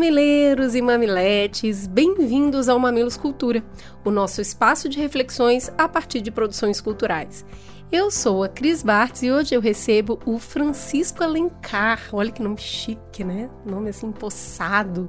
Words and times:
Mamileiros 0.00 0.74
e 0.74 0.80
mamiletes, 0.80 1.86
bem-vindos 1.86 2.70
ao 2.70 2.78
Mamilos 2.78 3.18
Cultura, 3.18 3.62
o 4.02 4.10
nosso 4.10 4.40
espaço 4.40 4.88
de 4.88 4.98
reflexões 4.98 5.70
a 5.76 5.86
partir 5.86 6.22
de 6.22 6.30
produções 6.30 6.80
culturais. 6.80 7.44
Eu 7.92 8.10
sou 8.10 8.42
a 8.42 8.48
Cris 8.48 8.82
Bartz 8.82 9.22
e 9.22 9.30
hoje 9.30 9.54
eu 9.54 9.60
recebo 9.60 10.18
o 10.24 10.38
Francisco 10.38 11.22
Alencar. 11.22 12.00
Olha 12.14 12.32
que 12.32 12.42
nome 12.42 12.56
chique, 12.56 13.22
né? 13.22 13.50
Nome 13.62 13.90
assim 13.90 14.10
poçado, 14.10 15.06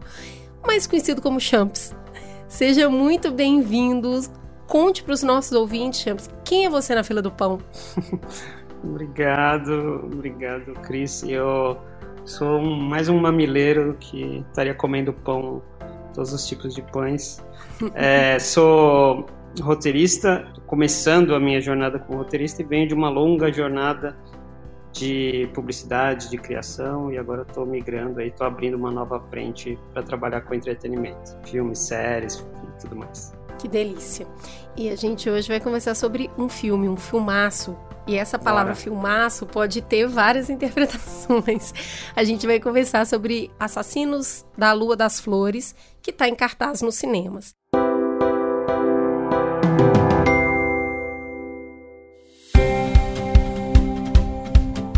mais 0.67 0.85
conhecido 0.85 1.21
como 1.21 1.39
Champs. 1.39 1.95
Seja 2.49 2.89
muito 2.89 3.31
bem-vindo. 3.31 4.19
Conte 4.67 5.03
para 5.03 5.13
os 5.13 5.23
nossos 5.23 5.53
ouvintes, 5.53 6.01
Champs, 6.01 6.29
quem 6.43 6.65
é 6.65 6.69
você 6.69 6.93
na 6.93 7.05
fila 7.05 7.21
do 7.21 7.31
pão? 7.31 7.59
obrigado, 8.83 10.01
obrigado, 10.03 10.73
Cris. 10.81 11.23
Eu 11.23 11.77
Sou 12.25 12.61
mais 12.61 13.09
um 13.09 13.19
mamileiro 13.19 13.97
que 13.99 14.45
estaria 14.49 14.73
comendo 14.73 15.11
pão, 15.11 15.61
todos 16.13 16.31
os 16.31 16.47
tipos 16.47 16.73
de 16.73 16.81
pães. 16.81 17.41
É, 17.95 18.37
sou 18.37 19.25
roteirista, 19.59 20.47
começando 20.67 21.33
a 21.33 21.39
minha 21.39 21.59
jornada 21.59 21.97
como 21.97 22.19
roteirista 22.19 22.61
e 22.61 22.65
venho 22.65 22.87
de 22.87 22.93
uma 22.93 23.09
longa 23.09 23.51
jornada 23.51 24.15
de 24.91 25.49
publicidade, 25.53 26.29
de 26.29 26.37
criação 26.37 27.11
e 27.11 27.17
agora 27.17 27.41
estou 27.41 27.65
migrando 27.65 28.19
aí, 28.19 28.27
estou 28.27 28.45
abrindo 28.45 28.75
uma 28.75 28.91
nova 28.91 29.19
frente 29.19 29.79
para 29.93 30.03
trabalhar 30.03 30.41
com 30.41 30.53
entretenimento, 30.53 31.35
filmes, 31.43 31.79
séries 31.79 32.35
e 32.35 32.81
tudo 32.81 32.97
mais. 32.97 33.33
Que 33.57 33.67
delícia! 33.67 34.27
E 34.77 34.89
a 34.89 34.95
gente 34.95 35.27
hoje 35.27 35.47
vai 35.47 35.59
conversar 35.59 35.95
sobre 35.95 36.29
um 36.37 36.47
filme, 36.47 36.87
um 36.87 36.97
filmaço 36.97 37.75
e 38.11 38.17
essa 38.17 38.37
palavra 38.37 38.73
Bora. 38.73 38.83
filmaço 38.83 39.45
pode 39.45 39.81
ter 39.81 40.05
várias 40.05 40.49
interpretações. 40.51 41.73
A 42.15 42.23
gente 42.23 42.45
vai 42.45 42.59
conversar 42.59 43.05
sobre 43.05 43.49
Assassinos 43.59 44.45
da 44.57 44.73
Lua 44.73 44.95
das 44.95 45.19
Flores, 45.19 45.73
que 46.01 46.11
está 46.11 46.27
em 46.27 46.35
cartaz 46.35 46.81
nos 46.81 46.95
cinemas. 46.95 47.55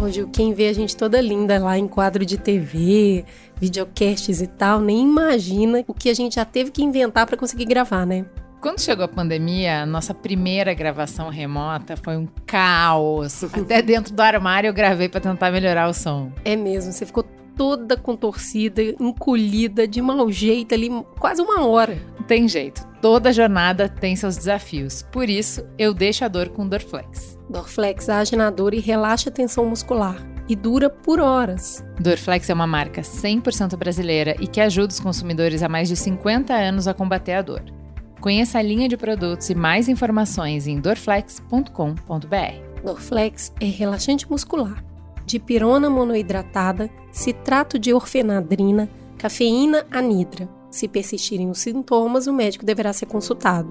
Hoje, 0.02 0.28
quem 0.34 0.54
vê 0.54 0.68
a 0.68 0.74
gente 0.74 0.98
toda 0.98 1.22
linda 1.22 1.58
lá 1.60 1.78
em 1.78 1.88
quadro 1.88 2.26
de 2.26 2.38
TV, 2.38 3.26
videocasts 3.56 4.42
e 4.42 4.48
tal, 4.48 4.82
nem 4.82 5.02
imagina 5.02 5.84
o 5.88 5.94
que 5.94 6.10
a 6.10 6.14
gente 6.14 6.36
já 6.36 6.46
teve 6.46 6.72
que 6.72 6.84
inventar 6.84 7.26
para 7.26 7.38
conseguir 7.38 7.66
gravar, 7.66 8.06
né? 8.06 8.26
Quando 8.64 8.80
chegou 8.80 9.04
a 9.04 9.10
pandemia, 9.10 9.82
a 9.82 9.86
nossa 9.86 10.14
primeira 10.14 10.74
gravação 10.74 11.28
remota 11.28 11.98
foi 11.98 12.16
um 12.16 12.26
caos. 12.46 13.44
Até 13.54 13.82
dentro 13.82 14.14
do 14.14 14.22
armário 14.22 14.70
eu 14.70 14.74
gravei 14.74 15.10
para 15.10 15.20
tentar 15.20 15.52
melhorar 15.52 15.90
o 15.90 15.94
som. 15.94 16.32
É 16.46 16.56
mesmo, 16.56 16.94
você 16.94 17.06
ficou 17.06 17.26
toda 17.58 17.98
contorcida, 17.98 18.82
encolhida, 18.82 19.86
de 19.86 20.02
mau 20.02 20.32
jeito 20.32 20.74
ali, 20.74 20.90
quase 21.20 21.42
uma 21.42 21.68
hora. 21.68 21.98
Não 22.18 22.26
tem 22.26 22.48
jeito. 22.48 22.88
Toda 23.02 23.34
jornada 23.34 23.90
tem 23.90 24.16
seus 24.16 24.38
desafios. 24.38 25.04
Por 25.12 25.30
isso, 25.30 25.68
eu 25.78 25.94
deixo 25.94 26.24
a 26.24 26.30
dor 26.30 26.48
com 26.48 26.66
Dorflex. 26.66 27.38
Dorflex 27.50 28.08
age 28.08 28.38
na 28.38 28.50
dor 28.50 28.74
e 28.74 28.80
relaxa 28.80 29.30
a 29.30 29.34
tensão 29.34 29.66
muscular. 29.66 30.26
E 30.48 30.56
dura 30.56 30.90
por 30.90 31.20
horas. 31.20 31.84
Dorflex 32.00 32.50
é 32.50 32.54
uma 32.54 32.66
marca 32.66 33.02
100% 33.02 33.76
brasileira 33.76 34.38
e 34.40 34.48
que 34.48 34.62
ajuda 34.62 34.94
os 34.94 35.02
consumidores 35.02 35.62
há 35.62 35.68
mais 35.68 35.90
de 35.90 35.98
50 35.98 36.54
anos 36.54 36.88
a 36.88 36.94
combater 36.94 37.34
a 37.34 37.42
dor. 37.42 37.83
Conheça 38.24 38.58
a 38.58 38.62
linha 38.62 38.88
de 38.88 38.96
produtos 38.96 39.50
e 39.50 39.54
mais 39.54 39.90
informações 39.90 40.66
em 40.66 40.80
dorflex.com.br. 40.80 42.82
Dorflex 42.82 43.52
é 43.60 43.66
relaxante 43.66 44.32
muscular, 44.32 44.82
de 45.26 45.38
pirona 45.38 45.90
monoidratada, 45.90 46.90
citrato 47.12 47.78
de 47.78 47.94
orfenadrina, 47.94 48.90
cafeína 49.18 49.86
anidra. 49.92 50.48
Se 50.72 50.88
persistirem 50.88 51.50
os 51.50 51.60
sintomas, 51.60 52.26
o 52.26 52.32
médico 52.32 52.66
deverá 52.66 52.94
ser 52.94 53.08
consultado. 53.08 53.68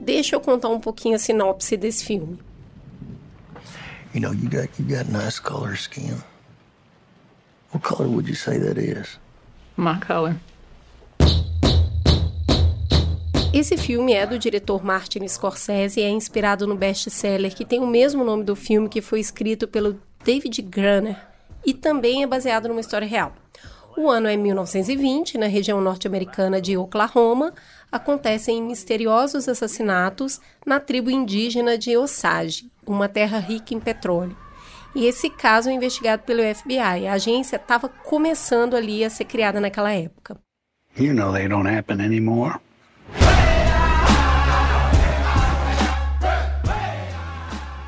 Deixa 0.00 0.34
eu 0.34 0.40
contar 0.40 0.70
um 0.70 0.80
pouquinho 0.80 1.14
a 1.14 1.18
sinopse 1.20 1.76
desse 1.76 2.04
filme. 2.04 2.40
You 4.12 4.20
know, 4.20 4.34
you 4.34 4.50
got 4.50 4.68
you 4.80 4.84
got 4.84 5.08
nice 5.08 5.40
color 5.40 5.74
skin. 5.74 6.16
What 7.72 7.86
color 7.86 8.08
would 8.08 8.28
you 8.28 8.34
say 8.34 8.58
that 8.58 8.76
is? 8.76 9.20
My 9.76 9.98
color. 10.06 10.36
Esse 13.52 13.76
filme 13.76 14.12
é 14.12 14.24
do 14.24 14.38
diretor 14.38 14.84
Martin 14.84 15.26
Scorsese 15.26 15.98
e 15.98 16.04
é 16.04 16.08
inspirado 16.08 16.68
no 16.68 16.76
best-seller 16.76 17.52
que 17.54 17.64
tem 17.64 17.80
o 17.80 17.86
mesmo 17.86 18.22
nome 18.22 18.44
do 18.44 18.54
filme 18.54 18.88
que 18.88 19.00
foi 19.00 19.18
escrito 19.18 19.66
pelo 19.66 20.00
David 20.24 20.62
Gruner 20.62 21.16
e 21.66 21.74
também 21.74 22.22
é 22.22 22.26
baseado 22.26 22.68
numa 22.68 22.80
história 22.80 23.08
real. 23.08 23.32
O 23.96 24.08
ano 24.08 24.28
é 24.28 24.36
1920, 24.36 25.36
na 25.36 25.46
região 25.46 25.80
norte-americana 25.80 26.60
de 26.60 26.76
Oklahoma, 26.76 27.52
acontecem 27.90 28.62
misteriosos 28.62 29.48
assassinatos 29.48 30.40
na 30.64 30.78
tribo 30.78 31.10
indígena 31.10 31.76
de 31.76 31.96
Osage, 31.96 32.70
uma 32.86 33.08
terra 33.08 33.38
rica 33.38 33.74
em 33.74 33.80
petróleo. 33.80 34.36
E 34.94 35.06
esse 35.06 35.30
caso 35.30 35.70
é 35.70 35.72
investigado 35.72 36.22
pelo 36.22 36.42
FBI. 36.42 37.06
A 37.06 37.12
agência 37.12 37.56
estava 37.56 37.88
começando 37.88 38.74
ali 38.74 39.04
a 39.04 39.10
ser 39.10 39.24
criada 39.24 39.60
naquela 39.60 39.92
época. 39.92 40.36
You 40.98 41.14
know 41.14 41.32
they 41.32 41.48
don't 41.48 41.68
happen 41.68 42.00
anymore. 42.00 42.58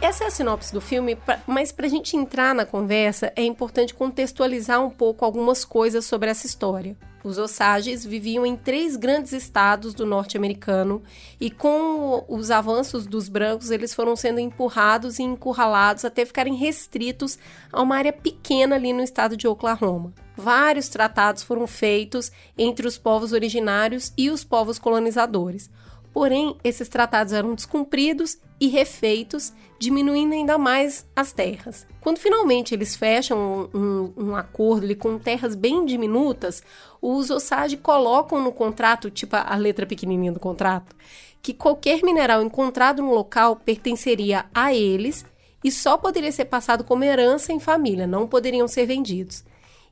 Essa 0.03 0.25
é 0.25 0.27
a 0.27 0.31
sinopse 0.31 0.73
do 0.73 0.81
filme, 0.81 1.17
mas 1.47 1.71
para 1.71 1.87
a 1.87 1.89
gente 1.89 2.17
entrar 2.17 2.53
na 2.57 2.67
conversa, 2.67 3.33
é 3.37 3.45
importante 3.45 3.95
contextualizar 3.95 4.85
um 4.85 4.91
pouco 4.91 5.25
algumas 5.25 5.65
coisas 5.65 6.05
sobre 6.05 6.29
essa 6.29 6.45
história. 6.45 6.97
Os 7.23 7.39
Osages 7.39 8.05
viviam 8.05 8.45
em 8.45 8.57
três 8.57 8.97
grandes 8.97 9.33
estados 9.33 9.95
do 9.95 10.05
norte 10.05 10.37
americano 10.37 11.05
e 11.41 11.53
com 11.53 12.25
os 12.29 12.51
avanços 12.51 13.07
dos 13.07 13.29
brancos, 13.29 13.71
eles 13.71 13.95
foram 13.95 14.17
sendo 14.17 14.41
empurrados 14.41 15.21
e 15.21 15.23
encurralados 15.23 16.05
até 16.05 16.27
ficarem 16.27 16.57
restritos 16.57 17.39
a 17.73 17.81
uma 17.81 17.97
área 17.97 18.13
pequena 18.13 18.75
ali 18.75 18.93
no 18.93 19.05
estado 19.05 19.37
de 19.37 19.47
Oklahoma. 19.47 20.13
Vários 20.37 20.89
tratados 20.89 21.45
foram 21.45 21.65
feitos 21.69 22.33
entre 22.59 22.89
os 22.89 22.99
povos 22.99 23.33
originários 23.33 24.13
e 24.19 24.31
os 24.31 24.43
povos 24.43 24.81
colonizadores. 24.81 25.71
Porém, 26.13 26.57
esses 26.63 26.89
tratados 26.89 27.33
eram 27.33 27.55
descumpridos 27.55 28.39
e 28.61 28.69
refeitos, 28.69 29.53
diminuindo 29.79 30.35
ainda 30.35 30.59
mais 30.59 31.07
as 31.17 31.33
terras. 31.33 31.87
Quando 32.01 32.19
finalmente 32.19 32.75
eles 32.75 32.95
fecham 32.95 33.71
um, 33.75 33.79
um, 33.79 34.13
um 34.29 34.37
acordo 34.37 34.85
ali, 34.85 34.95
com 34.95 35.19
terras 35.19 35.55
bem 35.55 35.85
diminutas, 35.87 36.63
os 37.01 37.31
Osage 37.31 37.77
colocam 37.77 38.41
no 38.41 38.53
contrato, 38.53 39.11
tipo 39.11 39.35
a 39.35 39.57
letra 39.57 39.87
pequenininha 39.87 40.33
do 40.33 40.39
contrato, 40.39 40.95
que 41.41 41.55
qualquer 41.55 42.03
mineral 42.03 42.43
encontrado 42.43 43.03
no 43.03 43.13
local 43.13 43.57
pertenceria 43.57 44.45
a 44.55 44.73
eles 44.73 45.25
e 45.65 45.71
só 45.71 45.97
poderia 45.97 46.31
ser 46.31 46.45
passado 46.45 46.85
como 46.85 47.05
herança 47.05 47.53
em 47.53 47.59
família, 47.59 48.07
não 48.07 48.29
poderiam 48.29 48.69
ser 48.69 48.87
vendidos. 48.87 49.45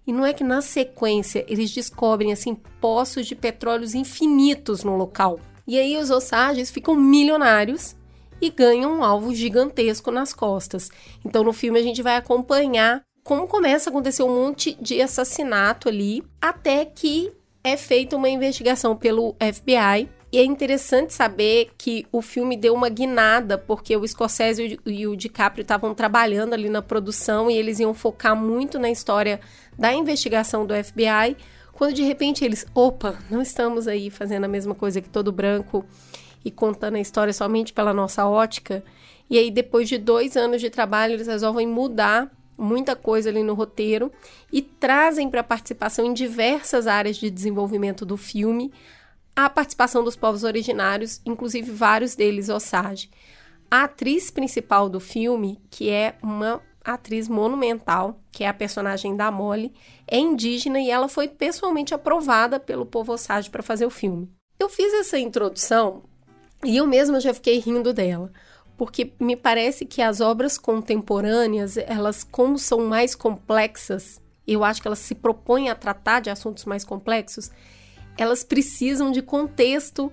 E 0.06 0.12
não 0.12 0.24
é 0.24 0.32
que 0.32 0.44
na 0.44 0.60
sequência 0.60 1.44
eles 1.48 1.70
descobrem 1.70 2.32
assim 2.32 2.54
poços 2.80 3.26
de 3.26 3.34
petróleos 3.34 3.94
infinitos 3.94 4.82
no 4.82 4.96
local. 4.96 5.38
E 5.70 5.78
aí 5.78 5.96
os 5.96 6.10
Osages 6.10 6.68
ficam 6.68 6.96
milionários 6.96 7.94
e 8.42 8.50
ganham 8.50 8.92
um 8.92 9.04
alvo 9.04 9.32
gigantesco 9.32 10.10
nas 10.10 10.34
costas. 10.34 10.90
Então 11.24 11.44
no 11.44 11.52
filme 11.52 11.78
a 11.78 11.82
gente 11.82 12.02
vai 12.02 12.16
acompanhar 12.16 13.02
como 13.22 13.46
começa 13.46 13.88
a 13.88 13.90
acontecer 13.92 14.24
um 14.24 14.34
monte 14.34 14.76
de 14.80 15.00
assassinato 15.00 15.88
ali, 15.88 16.24
até 16.42 16.84
que 16.84 17.32
é 17.62 17.76
feita 17.76 18.16
uma 18.16 18.28
investigação 18.28 18.96
pelo 18.96 19.36
FBI. 19.38 20.08
E 20.32 20.38
é 20.38 20.44
interessante 20.44 21.14
saber 21.14 21.70
que 21.78 22.04
o 22.10 22.20
filme 22.20 22.56
deu 22.56 22.74
uma 22.74 22.88
guinada, 22.88 23.56
porque 23.56 23.96
o 23.96 24.06
Scorsese 24.06 24.76
e 24.84 25.06
o 25.06 25.14
DiCaprio 25.14 25.62
estavam 25.62 25.94
trabalhando 25.94 26.52
ali 26.52 26.68
na 26.68 26.82
produção 26.82 27.48
e 27.48 27.56
eles 27.56 27.78
iam 27.78 27.94
focar 27.94 28.34
muito 28.34 28.76
na 28.76 28.90
história 28.90 29.40
da 29.78 29.94
investigação 29.94 30.66
do 30.66 30.74
FBI, 30.74 31.36
quando 31.80 31.94
de 31.94 32.02
repente 32.02 32.44
eles, 32.44 32.66
opa, 32.74 33.18
não 33.30 33.40
estamos 33.40 33.88
aí 33.88 34.10
fazendo 34.10 34.44
a 34.44 34.48
mesma 34.48 34.74
coisa 34.74 35.00
que 35.00 35.08
todo 35.08 35.32
branco 35.32 35.82
e 36.44 36.50
contando 36.50 36.96
a 36.96 37.00
história 37.00 37.32
somente 37.32 37.72
pela 37.72 37.94
nossa 37.94 38.26
ótica. 38.26 38.84
E 39.30 39.38
aí, 39.38 39.50
depois 39.50 39.88
de 39.88 39.96
dois 39.96 40.36
anos 40.36 40.60
de 40.60 40.68
trabalho, 40.68 41.14
eles 41.14 41.26
resolvem 41.26 41.66
mudar 41.66 42.30
muita 42.58 42.94
coisa 42.94 43.30
ali 43.30 43.42
no 43.42 43.54
roteiro 43.54 44.12
e 44.52 44.60
trazem 44.60 45.30
para 45.30 45.42
participação 45.42 46.04
em 46.04 46.12
diversas 46.12 46.86
áreas 46.86 47.16
de 47.16 47.30
desenvolvimento 47.30 48.04
do 48.04 48.18
filme 48.18 48.70
a 49.34 49.48
participação 49.48 50.04
dos 50.04 50.16
povos 50.16 50.44
originários, 50.44 51.22
inclusive 51.24 51.70
vários 51.70 52.14
deles 52.14 52.50
Osage. 52.50 53.08
A 53.70 53.84
atriz 53.84 54.30
principal 54.30 54.90
do 54.90 55.00
filme, 55.00 55.58
que 55.70 55.88
é 55.88 56.16
uma 56.22 56.60
atriz 56.84 57.28
monumental, 57.28 58.20
que 58.32 58.44
é 58.44 58.48
a 58.48 58.54
personagem 58.54 59.16
da 59.16 59.30
Molly, 59.30 59.72
é 60.06 60.18
indígena 60.18 60.80
e 60.80 60.90
ela 60.90 61.08
foi 61.08 61.28
pessoalmente 61.28 61.94
aprovada 61.94 62.58
pelo 62.58 62.86
povo 62.86 63.12
Osage 63.12 63.50
para 63.50 63.62
fazer 63.62 63.86
o 63.86 63.90
filme. 63.90 64.30
Eu 64.58 64.68
fiz 64.68 64.92
essa 64.94 65.18
introdução 65.18 66.02
e 66.64 66.76
eu 66.76 66.86
mesma 66.86 67.20
já 67.20 67.32
fiquei 67.32 67.58
rindo 67.58 67.92
dela, 67.92 68.30
porque 68.76 69.12
me 69.20 69.36
parece 69.36 69.84
que 69.84 70.02
as 70.02 70.20
obras 70.20 70.58
contemporâneas, 70.58 71.76
elas 71.76 72.24
como 72.24 72.58
são 72.58 72.80
mais 72.86 73.14
complexas, 73.14 74.20
eu 74.46 74.64
acho 74.64 74.82
que 74.82 74.88
elas 74.88 74.98
se 74.98 75.14
propõem 75.14 75.70
a 75.70 75.74
tratar 75.74 76.20
de 76.20 76.30
assuntos 76.30 76.64
mais 76.64 76.84
complexos, 76.84 77.50
elas 78.18 78.42
precisam 78.42 79.10
de 79.10 79.22
contexto 79.22 80.12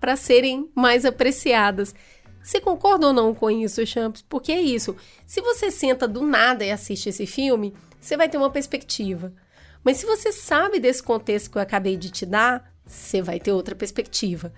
para 0.00 0.16
serem 0.16 0.68
mais 0.74 1.04
apreciadas. 1.04 1.94
Você 2.44 2.60
concorda 2.60 3.06
ou 3.06 3.12
não 3.14 3.34
com 3.34 3.50
isso, 3.50 3.84
Champs? 3.86 4.20
Porque 4.20 4.52
é 4.52 4.60
isso. 4.60 4.94
Se 5.26 5.40
você 5.40 5.70
senta 5.70 6.06
do 6.06 6.26
nada 6.26 6.62
e 6.62 6.70
assiste 6.70 7.08
esse 7.08 7.26
filme, 7.26 7.72
você 7.98 8.18
vai 8.18 8.28
ter 8.28 8.36
uma 8.36 8.50
perspectiva. 8.50 9.32
Mas 9.82 9.96
se 9.96 10.04
você 10.04 10.30
sabe 10.30 10.78
desse 10.78 11.02
contexto 11.02 11.50
que 11.50 11.56
eu 11.56 11.62
acabei 11.62 11.96
de 11.96 12.10
te 12.10 12.26
dar, 12.26 12.70
você 12.84 13.22
vai 13.22 13.40
ter 13.40 13.50
outra 13.50 13.74
perspectiva. 13.74 14.52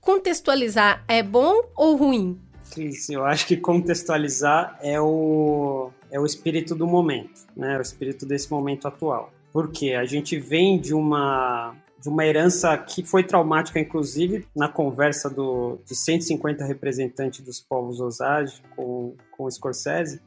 Contextualizar 0.00 1.04
é 1.08 1.20
bom 1.20 1.60
ou 1.76 1.96
ruim? 1.96 2.40
Cris, 2.70 3.08
eu 3.08 3.24
acho 3.24 3.48
que 3.48 3.56
contextualizar 3.56 4.78
é 4.80 5.00
o, 5.00 5.90
é 6.12 6.20
o 6.20 6.24
espírito 6.24 6.72
do 6.76 6.86
momento, 6.86 7.40
né? 7.56 7.78
O 7.78 7.82
espírito 7.82 8.24
desse 8.24 8.48
momento 8.48 8.86
atual. 8.86 9.32
Porque 9.52 9.92
a 9.92 10.04
gente 10.04 10.38
vem 10.38 10.78
de 10.78 10.94
uma 10.94 11.74
de 12.00 12.08
uma 12.08 12.24
herança 12.24 12.76
que 12.78 13.02
foi 13.02 13.24
traumática, 13.24 13.78
inclusive, 13.78 14.46
na 14.54 14.68
conversa 14.68 15.28
do, 15.28 15.78
de 15.84 15.96
150 15.96 16.64
representantes 16.64 17.44
dos 17.44 17.60
povos 17.60 18.00
Osage 18.00 18.62
com, 18.76 19.14
com 19.32 19.44
o 19.44 19.50
Scorsese. 19.50 20.20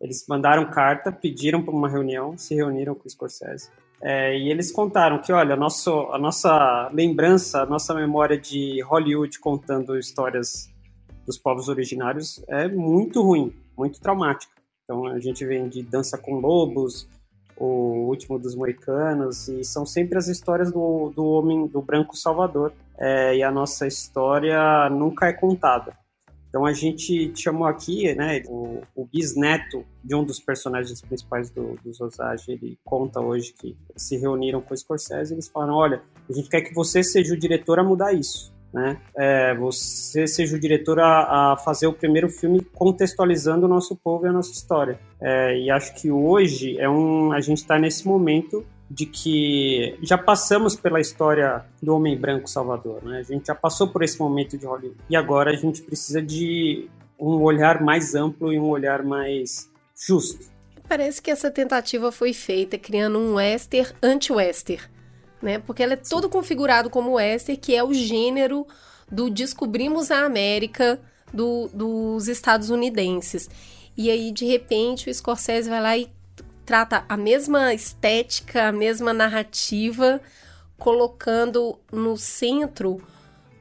Eles 0.00 0.24
mandaram 0.28 0.70
carta, 0.70 1.10
pediram 1.10 1.62
para 1.62 1.74
uma 1.74 1.88
reunião, 1.88 2.36
se 2.38 2.54
reuniram 2.54 2.94
com 2.94 3.06
o 3.06 3.10
Scorsese. 3.10 3.70
É, 4.00 4.38
e 4.38 4.50
eles 4.50 4.70
contaram 4.70 5.18
que, 5.18 5.32
olha, 5.32 5.56
nosso, 5.56 5.90
a 6.12 6.18
nossa 6.18 6.90
lembrança, 6.92 7.62
a 7.62 7.66
nossa 7.66 7.94
memória 7.94 8.38
de 8.38 8.80
Hollywood 8.82 9.38
contando 9.40 9.98
histórias 9.98 10.70
dos 11.24 11.38
povos 11.38 11.68
originários 11.68 12.42
é 12.46 12.68
muito 12.68 13.22
ruim, 13.22 13.52
muito 13.76 14.00
traumática. 14.00 14.52
Então 14.84 15.06
a 15.06 15.18
gente 15.18 15.44
vem 15.44 15.68
de 15.68 15.82
Dança 15.82 16.16
com 16.16 16.38
Lobos, 16.38 17.08
o 17.56 18.08
último 18.08 18.38
dos 18.38 18.54
moicanos 18.54 19.48
e 19.48 19.64
são 19.64 19.86
sempre 19.86 20.18
as 20.18 20.28
histórias 20.28 20.72
do, 20.72 21.10
do 21.14 21.24
homem 21.24 21.66
do 21.66 21.80
branco 21.80 22.16
salvador. 22.16 22.72
É, 22.98 23.36
e 23.36 23.42
a 23.42 23.50
nossa 23.50 23.86
história 23.86 24.88
nunca 24.90 25.26
é 25.26 25.32
contada. 25.32 25.96
Então 26.48 26.64
a 26.64 26.72
gente 26.72 27.32
chamou 27.36 27.66
aqui 27.66 28.14
né 28.14 28.42
o, 28.46 28.80
o 28.94 29.04
bisneto 29.04 29.84
de 30.02 30.14
um 30.14 30.24
dos 30.24 30.40
personagens 30.40 31.02
principais 31.02 31.50
do, 31.50 31.78
dos 31.84 32.00
Osage. 32.00 32.52
Ele 32.52 32.78
conta 32.82 33.20
hoje 33.20 33.52
que 33.52 33.76
se 33.94 34.16
reuniram 34.16 34.62
com 34.62 34.72
o 34.72 34.76
Scorsese 34.76 35.32
e 35.32 35.34
eles 35.34 35.48
falaram 35.48 35.74
olha 35.74 36.02
a 36.28 36.32
gente 36.32 36.48
quer 36.48 36.62
que 36.62 36.74
você 36.74 37.02
seja 37.02 37.34
o 37.34 37.38
diretor 37.38 37.78
a 37.78 37.84
mudar 37.84 38.14
isso 38.14 38.55
né? 38.76 38.98
É, 39.16 39.54
você 39.54 40.26
seja 40.26 40.54
o 40.54 40.60
diretor 40.60 41.00
a, 41.00 41.52
a, 41.52 41.56
fazer 41.56 41.86
o 41.86 41.94
primeiro 41.94 42.28
filme 42.28 42.60
contextualizando 42.74 43.64
o 43.64 43.68
nosso 43.68 43.96
povo 43.96 44.26
e 44.26 44.28
a 44.28 44.32
nossa 44.32 44.52
história. 44.52 45.00
É, 45.18 45.58
e 45.58 45.70
acho 45.70 45.94
que 45.94 46.10
hoje 46.10 46.78
é 46.78 46.86
um, 46.86 47.32
a 47.32 47.40
gente 47.40 47.56
está 47.56 47.78
nesse 47.78 48.06
momento 48.06 48.66
de 48.90 49.06
que 49.06 49.96
já 50.02 50.18
passamos 50.18 50.76
pela 50.76 51.00
história 51.00 51.64
do 51.82 51.94
homem 51.96 52.18
branco 52.18 52.50
Salvador, 52.50 53.02
né? 53.02 53.20
A 53.20 53.22
gente 53.22 53.46
já 53.46 53.54
passou 53.54 53.88
por 53.88 54.02
esse 54.02 54.18
momento 54.18 54.58
de 54.58 54.66
Hollywood 54.66 55.00
e 55.08 55.16
agora 55.16 55.52
a 55.52 55.56
gente 55.56 55.80
precisa 55.80 56.20
de 56.20 56.86
um 57.18 57.40
olhar 57.40 57.82
mais 57.82 58.14
amplo 58.14 58.52
e 58.52 58.60
um 58.60 58.68
olhar 58.68 59.02
mais 59.02 59.70
justo. 60.06 60.54
Parece 60.86 61.22
que 61.22 61.30
essa 61.30 61.50
tentativa 61.50 62.12
foi 62.12 62.34
feita 62.34 62.76
criando 62.76 63.18
um 63.18 63.36
western 63.36 63.90
anti-western 64.02 64.82
né? 65.42 65.58
Porque 65.58 65.82
ela 65.82 65.94
é 65.94 65.98
Sim. 66.02 66.10
todo 66.10 66.28
configurado 66.28 66.90
como 66.90 67.14
western, 67.14 67.60
que 67.60 67.74
é 67.74 67.82
o 67.82 67.92
gênero 67.92 68.66
do 69.10 69.30
descobrimos 69.30 70.10
a 70.10 70.24
América 70.24 71.00
do, 71.32 71.68
dos 71.72 72.28
estadunidenses. 72.28 73.48
E 73.96 74.10
aí, 74.10 74.30
de 74.30 74.44
repente, 74.44 75.08
o 75.08 75.14
Scorsese 75.14 75.68
vai 75.68 75.80
lá 75.80 75.96
e 75.96 76.10
trata 76.64 77.04
a 77.08 77.16
mesma 77.16 77.72
estética, 77.72 78.68
a 78.68 78.72
mesma 78.72 79.12
narrativa, 79.12 80.20
colocando 80.76 81.78
no 81.90 82.16
centro 82.16 83.00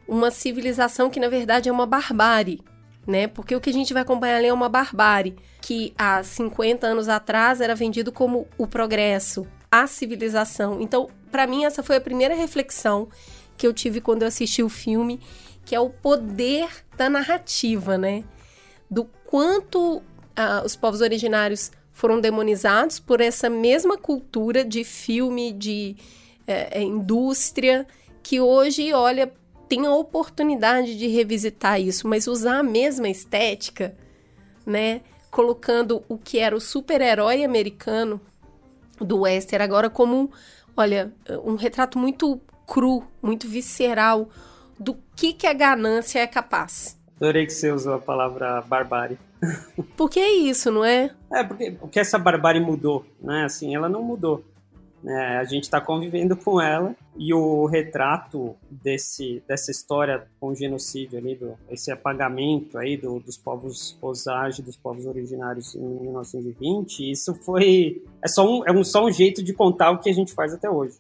uma 0.07 0.30
civilização 0.31 1.10
que, 1.10 1.19
na 1.19 1.30
verdade, 1.30 1.69
é 1.69 1.72
uma 1.72 1.86
barbárie. 1.86 2.62
Né? 3.07 3.27
Porque 3.27 3.56
o 3.56 3.62
que 3.62 3.69
a 3.69 3.74
gente 3.74 3.94
vai 3.94 4.01
acompanhar 4.01 4.38
ali 4.38 4.48
é 4.48 4.54
uma 4.54 4.68
barbárie, 4.68 5.36
que 5.62 5.94
há 5.95 6.24
50 6.24 6.88
anos 6.88 7.07
atrás 7.07 7.62
era 7.62 7.75
vendido 7.75 8.12
como 8.12 8.48
o 8.57 8.66
progresso, 8.66 9.45
a 9.72 9.86
civilização. 9.86 10.81
Então, 10.81 11.07
para 11.36 11.48
mim, 11.48 11.66
essa 11.66 11.84
foi 11.84 11.98
a 11.98 12.02
primeira 12.02 12.34
reflexão 12.34 13.10
que 13.58 13.68
eu 13.68 13.74
tive 13.74 14.00
quando 14.00 14.22
eu 14.22 14.30
assisti 14.30 14.64
o 14.64 14.70
filme, 14.70 15.20
que 15.66 15.76
é 15.76 15.80
o 15.82 15.90
poder 15.90 16.70
da 16.96 17.10
narrativa, 17.10 17.98
né? 17.98 18.24
Do 18.90 19.04
quanto 19.26 20.02
ah, 20.34 20.64
os 20.66 20.78
povos 20.78 21.02
originários 21.02 21.74
foram 21.92 22.22
demonizados 22.22 23.02
por 23.02 23.20
essa 23.20 23.50
mesma 23.50 23.98
cultura 23.98 24.64
de 24.64 24.86
filme, 24.86 25.52
de 25.52 25.98
é, 26.48 26.82
indústria, 26.82 27.86
que 28.24 28.40
hoje, 28.40 28.94
olha, 28.94 29.30
tem 29.68 29.86
a 29.86 29.94
oportunidade 29.94 30.98
de 30.98 31.08
revisitar 31.08 31.82
isso, 31.82 32.08
mas 32.08 32.28
usar 32.28 32.60
a 32.60 32.64
mesma 32.64 33.10
estética, 33.10 33.94
né? 34.66 35.02
Colocando 35.30 36.02
o 36.08 36.18
que 36.18 36.40
era 36.40 36.56
o 36.56 36.62
super-herói 36.62 37.44
americano 37.44 38.22
do 39.02 39.24
Wester 39.24 39.62
agora 39.62 39.90
como 39.90 40.32
olha, 40.75 41.12
um 41.44 41.56
retrato 41.56 41.98
muito 41.98 42.39
cru, 42.68 43.04
muito 43.22 43.48
visceral 43.48 44.30
do 44.80 44.98
que, 45.16 45.33
que 45.33 45.48
a 45.48 45.54
ganância 45.54 46.19
é 46.19 46.27
capaz. 46.27 47.00
Adorei 47.18 47.45
que 47.45 47.54
você 47.54 47.72
usou 47.72 47.94
a 47.94 48.00
palavra 48.00 48.62
barbárie. 48.62 49.18
Porque 49.95 50.19
é 50.19 50.31
isso, 50.31 50.72
não 50.72 50.83
é? 50.83 51.12
É, 51.31 51.44
porque, 51.44 51.72
porque 51.72 52.00
essa 52.00 52.18
barbárie 52.18 52.60
mudou, 52.60 53.06
né? 53.22 53.45
Assim, 53.45 53.75
ela 53.75 53.88
não 53.88 54.01
mudou. 54.01 54.44
É, 55.07 55.38
a 55.38 55.44
gente 55.44 55.63
está 55.63 55.80
convivendo 55.80 56.36
com 56.36 56.60
ela 56.60 56.96
e 57.15 57.32
o 57.32 57.65
retrato 57.68 58.56
desse, 58.70 59.44
dessa 59.48 59.70
história 59.70 60.25
com 60.39 60.48
o 60.48 60.56
genocídio 60.56 61.20
ali, 61.20 61.36
do, 61.36 61.53
esse 61.70 61.91
apagamento 61.91 62.77
aí 62.77 62.98
do, 62.98 63.20
dos 63.20 63.38
povos 63.38 63.96
Osage, 64.01 64.63
dos 64.63 64.75
povos 64.75 65.06
originários 65.06 65.75
em 65.75 65.79
1920, 65.79 67.12
isso 67.12 67.36
foi 67.36 68.03
é 68.22 68.27
só 68.27 68.48
um, 68.48 68.65
é 68.65 68.72
um, 68.72 68.84
só 68.84 69.06
um 69.06 69.12
jeito 69.12 69.44
de 69.44 69.53
contar 69.53 69.91
o 69.91 70.00
que 70.00 70.10
a 70.10 70.13
gente 70.13 70.34
faz 70.34 70.53
até 70.53 70.70
hoje. 70.70 70.98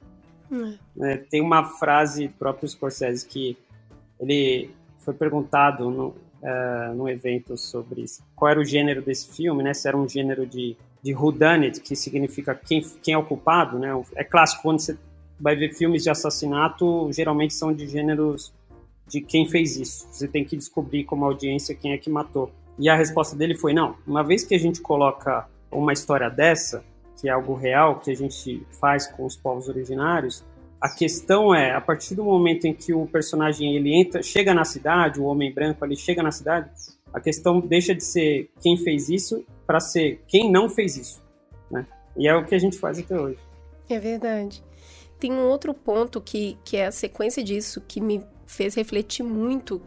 Hum. 0.51 0.77
É, 1.01 1.17
tem 1.17 1.41
uma 1.41 1.63
frase 1.63 2.27
do 2.27 2.33
próprio 2.35 2.69
Scorsese 2.69 3.25
que 3.25 3.57
ele 4.19 4.69
foi 4.99 5.13
perguntado 5.13 5.89
no, 5.89 6.07
uh, 6.09 6.93
no 6.95 7.09
evento 7.09 7.57
sobre 7.57 8.05
qual 8.35 8.51
era 8.51 8.59
o 8.59 8.65
gênero 8.65 9.01
desse 9.01 9.33
filme, 9.35 9.63
né? 9.63 9.73
Se 9.73 9.87
era 9.87 9.97
um 9.97 10.07
gênero 10.07 10.45
de 10.45 10.77
de 11.05 11.13
whodunit, 11.13 11.81
que 11.81 11.95
significa 11.95 12.55
quem, 12.55 12.81
quem 13.03 13.13
é 13.13 13.17
o 13.17 13.23
culpado, 13.23 13.77
né? 13.77 13.89
É 14.15 14.23
clássico 14.23 14.63
quando 14.63 14.79
você 14.79 14.97
vai 15.39 15.55
ver 15.55 15.71
filmes 15.71 16.01
de 16.01 16.09
assassinato, 16.09 17.11
geralmente 17.13 17.53
são 17.53 17.71
de 17.71 17.87
gêneros 17.87 18.51
de 19.07 19.21
quem 19.21 19.47
fez 19.47 19.77
isso. 19.77 20.07
Você 20.11 20.27
tem 20.27 20.43
que 20.43 20.57
descobrir 20.57 21.03
como 21.03 21.23
audiência 21.23 21.75
quem 21.75 21.93
é 21.93 21.97
que 21.99 22.09
matou. 22.09 22.51
E 22.79 22.89
a 22.89 22.95
resposta 22.95 23.35
dele 23.35 23.53
foi: 23.53 23.71
não, 23.71 23.95
uma 24.07 24.23
vez 24.23 24.43
que 24.43 24.55
a 24.55 24.57
gente 24.57 24.81
coloca 24.81 25.47
uma 25.71 25.93
história 25.93 26.27
dessa, 26.27 26.83
que 27.21 27.29
é 27.29 27.31
algo 27.31 27.53
real, 27.53 27.99
que 27.99 28.09
a 28.09 28.15
gente 28.15 28.65
faz 28.81 29.05
com 29.05 29.27
os 29.27 29.35
povos 29.35 29.69
originários, 29.69 30.43
a 30.81 30.89
questão 30.89 31.53
é, 31.53 31.71
a 31.71 31.81
partir 31.81 32.15
do 32.15 32.23
momento 32.23 32.65
em 32.65 32.73
que 32.73 32.95
o 32.95 33.05
personagem 33.05 33.75
ele 33.75 33.93
entra, 33.93 34.23
chega 34.23 34.55
na 34.55 34.65
cidade, 34.65 35.19
o 35.19 35.25
homem 35.25 35.53
branco 35.53 35.85
ali 35.85 35.95
chega 35.95 36.23
na 36.23 36.31
cidade, 36.31 36.67
a 37.15 37.21
questão 37.21 37.61
deixa 37.61 37.95
de 37.95 38.03
ser 38.03 38.51
quem 38.59 38.75
fez 38.75 39.07
isso 39.07 39.45
para 39.65 39.79
ser 39.79 40.21
quem 40.27 40.51
não 40.51 40.67
fez 40.67 40.97
isso. 40.97 41.23
Né? 41.71 41.87
E 42.17 42.27
é 42.27 42.35
o 42.35 42.45
que 42.45 42.53
a 42.53 42.59
gente 42.59 42.77
faz 42.77 42.99
até 42.99 43.17
hoje. 43.17 43.39
É 43.89 43.97
verdade. 43.97 44.61
Tem 45.17 45.31
um 45.31 45.47
outro 45.47 45.73
ponto 45.73 46.19
que, 46.19 46.57
que 46.65 46.75
é 46.75 46.87
a 46.87 46.91
sequência 46.91 47.41
disso 47.41 47.81
que 47.87 48.01
me 48.01 48.21
fez 48.45 48.75
refletir 48.75 49.23
muito, 49.23 49.81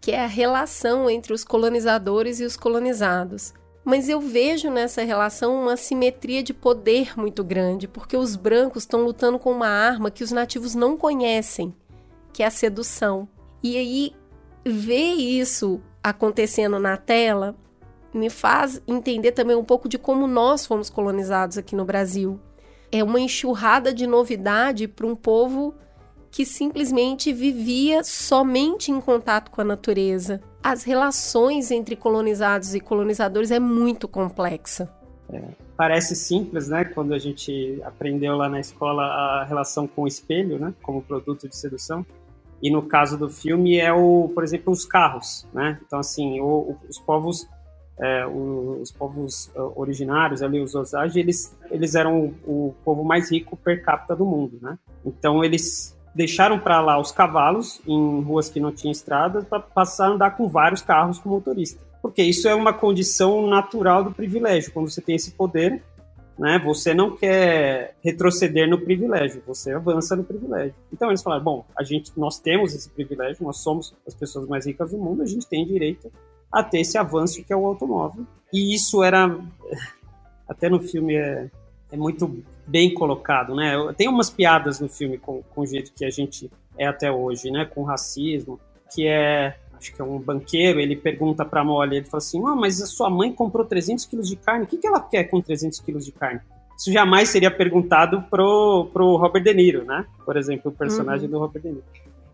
que 0.00 0.10
é 0.10 0.24
a 0.24 0.26
relação 0.26 1.10
entre 1.10 1.34
os 1.34 1.44
colonizadores 1.44 2.40
e 2.40 2.44
os 2.44 2.56
colonizados. 2.56 3.52
Mas 3.84 4.08
eu 4.08 4.18
vejo 4.18 4.70
nessa 4.70 5.02
relação 5.02 5.60
uma 5.60 5.76
simetria 5.76 6.42
de 6.42 6.54
poder 6.54 7.12
muito 7.14 7.44
grande, 7.44 7.86
porque 7.86 8.16
os 8.16 8.36
brancos 8.36 8.84
estão 8.84 9.02
lutando 9.02 9.38
com 9.38 9.52
uma 9.52 9.68
arma 9.68 10.10
que 10.10 10.24
os 10.24 10.32
nativos 10.32 10.74
não 10.74 10.96
conhecem, 10.96 11.74
que 12.32 12.42
é 12.42 12.46
a 12.46 12.50
sedução. 12.50 13.28
E 13.62 13.76
aí, 13.76 14.12
ver 14.64 15.12
isso 15.12 15.82
acontecendo 16.02 16.78
na 16.78 16.96
tela 16.96 17.54
me 18.12 18.28
faz 18.28 18.82
entender 18.86 19.32
também 19.32 19.56
um 19.56 19.64
pouco 19.64 19.88
de 19.88 19.98
como 19.98 20.26
nós 20.26 20.66
fomos 20.66 20.90
colonizados 20.90 21.56
aqui 21.56 21.76
no 21.76 21.84
Brasil. 21.84 22.40
É 22.90 23.04
uma 23.04 23.20
enxurrada 23.20 23.94
de 23.94 24.06
novidade 24.06 24.88
para 24.88 25.06
um 25.06 25.14
povo 25.14 25.74
que 26.30 26.44
simplesmente 26.44 27.32
vivia 27.32 28.02
somente 28.04 28.90
em 28.90 29.00
contato 29.00 29.50
com 29.50 29.60
a 29.60 29.64
natureza. 29.64 30.40
As 30.62 30.84
relações 30.84 31.70
entre 31.70 31.96
colonizados 31.96 32.74
e 32.74 32.80
colonizadores 32.80 33.50
é 33.50 33.58
muito 33.58 34.06
complexa. 34.06 34.92
É, 35.32 35.42
parece 35.76 36.14
simples, 36.14 36.68
né? 36.68 36.84
Quando 36.84 37.14
a 37.14 37.18
gente 37.18 37.80
aprendeu 37.84 38.36
lá 38.36 38.48
na 38.48 38.60
escola 38.60 39.02
a 39.02 39.44
relação 39.44 39.86
com 39.86 40.02
o 40.02 40.06
espelho, 40.08 40.58
né? 40.58 40.74
Como 40.82 41.02
produto 41.02 41.48
de 41.48 41.56
sedução. 41.56 42.04
E 42.62 42.70
no 42.70 42.82
caso 42.82 43.16
do 43.16 43.30
filme 43.30 43.78
é 43.78 43.92
o, 43.92 44.30
por 44.34 44.44
exemplo, 44.44 44.72
os 44.72 44.84
carros, 44.84 45.46
né? 45.52 45.78
Então 45.86 45.98
assim, 45.98 46.40
o, 46.40 46.76
os 46.88 46.98
povos 46.98 47.48
é, 47.98 48.26
os 48.26 48.90
povos 48.90 49.50
é, 49.54 49.60
originários 49.76 50.42
ali, 50.42 50.58
os 50.60 50.74
Osage, 50.74 51.20
eles, 51.20 51.54
eles 51.70 51.94
eram 51.94 52.34
o, 52.46 52.68
o 52.68 52.74
povo 52.82 53.04
mais 53.04 53.30
rico 53.30 53.56
per 53.56 53.84
capita 53.84 54.16
do 54.16 54.24
mundo, 54.24 54.58
né? 54.60 54.78
Então 55.04 55.44
eles 55.44 55.96
deixaram 56.14 56.58
para 56.58 56.80
lá 56.80 56.98
os 56.98 57.12
cavalos 57.12 57.80
em 57.86 58.22
ruas 58.22 58.48
que 58.48 58.58
não 58.58 58.72
tinham 58.72 58.90
estrada 58.90 59.42
para 59.42 59.60
passar 59.60 60.06
a 60.06 60.10
andar 60.10 60.30
com 60.36 60.48
vários 60.48 60.82
carros 60.82 61.18
com 61.18 61.28
motorista. 61.28 61.80
Porque 62.02 62.22
isso 62.22 62.48
é 62.48 62.54
uma 62.54 62.72
condição 62.72 63.46
natural 63.46 64.02
do 64.02 64.10
privilégio. 64.10 64.72
Quando 64.72 64.90
você 64.90 65.02
tem 65.02 65.16
esse 65.16 65.32
poder, 65.32 65.82
né, 66.40 66.58
você 66.58 66.94
não 66.94 67.14
quer 67.14 67.96
retroceder 68.02 68.66
no 68.66 68.80
privilégio, 68.80 69.42
você 69.46 69.72
avança 69.72 70.16
no 70.16 70.24
privilégio. 70.24 70.74
Então 70.90 71.10
eles 71.10 71.22
falaram, 71.22 71.44
bom, 71.44 71.66
a 71.78 71.82
gente, 71.82 72.10
nós 72.16 72.38
temos 72.38 72.74
esse 72.74 72.88
privilégio, 72.88 73.44
nós 73.44 73.58
somos 73.58 73.94
as 74.06 74.14
pessoas 74.14 74.48
mais 74.48 74.64
ricas 74.64 74.90
do 74.90 74.96
mundo, 74.96 75.22
a 75.22 75.26
gente 75.26 75.46
tem 75.46 75.66
direito 75.66 76.10
a 76.50 76.62
ter 76.62 76.80
esse 76.80 76.96
avanço 76.96 77.44
que 77.44 77.52
é 77.52 77.56
o 77.56 77.66
automóvel. 77.66 78.26
E 78.50 78.74
isso 78.74 79.04
era, 79.04 79.38
até 80.48 80.70
no 80.70 80.80
filme 80.80 81.14
é, 81.14 81.50
é 81.92 81.96
muito 81.98 82.42
bem 82.66 82.94
colocado, 82.94 83.54
né? 83.54 83.74
Tem 83.94 84.08
umas 84.08 84.30
piadas 84.30 84.80
no 84.80 84.88
filme 84.88 85.18
com, 85.18 85.42
com 85.42 85.60
o 85.60 85.66
jeito 85.66 85.92
que 85.92 86.06
a 86.06 86.10
gente 86.10 86.50
é 86.78 86.86
até 86.86 87.12
hoje, 87.12 87.50
né? 87.50 87.66
Com 87.66 87.82
racismo, 87.82 88.58
que 88.94 89.06
é 89.06 89.58
acho 89.80 89.94
que 89.94 90.00
é 90.00 90.04
um 90.04 90.18
banqueiro, 90.18 90.78
ele 90.78 90.94
pergunta 90.94 91.44
para 91.44 91.62
a 91.62 91.64
Molly, 91.64 91.96
ele 91.96 92.04
fala 92.04 92.18
assim, 92.18 92.40
ah, 92.46 92.54
mas 92.54 92.82
a 92.82 92.86
sua 92.86 93.08
mãe 93.08 93.32
comprou 93.32 93.64
300 93.64 94.04
quilos 94.04 94.28
de 94.28 94.36
carne, 94.36 94.64
o 94.64 94.66
que, 94.66 94.76
que 94.76 94.86
ela 94.86 95.00
quer 95.00 95.24
com 95.24 95.40
300 95.40 95.80
quilos 95.80 96.04
de 96.04 96.12
carne? 96.12 96.40
Isso 96.76 96.92
jamais 96.92 97.30
seria 97.30 97.50
perguntado 97.50 98.22
pro, 98.30 98.88
pro 98.92 99.16
Robert 99.16 99.42
De 99.42 99.52
Niro, 99.52 99.84
né? 99.84 100.06
Por 100.24 100.36
exemplo, 100.36 100.70
o 100.70 100.74
personagem 100.74 101.26
uhum. 101.26 101.32
do 101.32 101.38
Robert 101.38 101.62
De 101.62 101.68
Niro. 101.68 101.84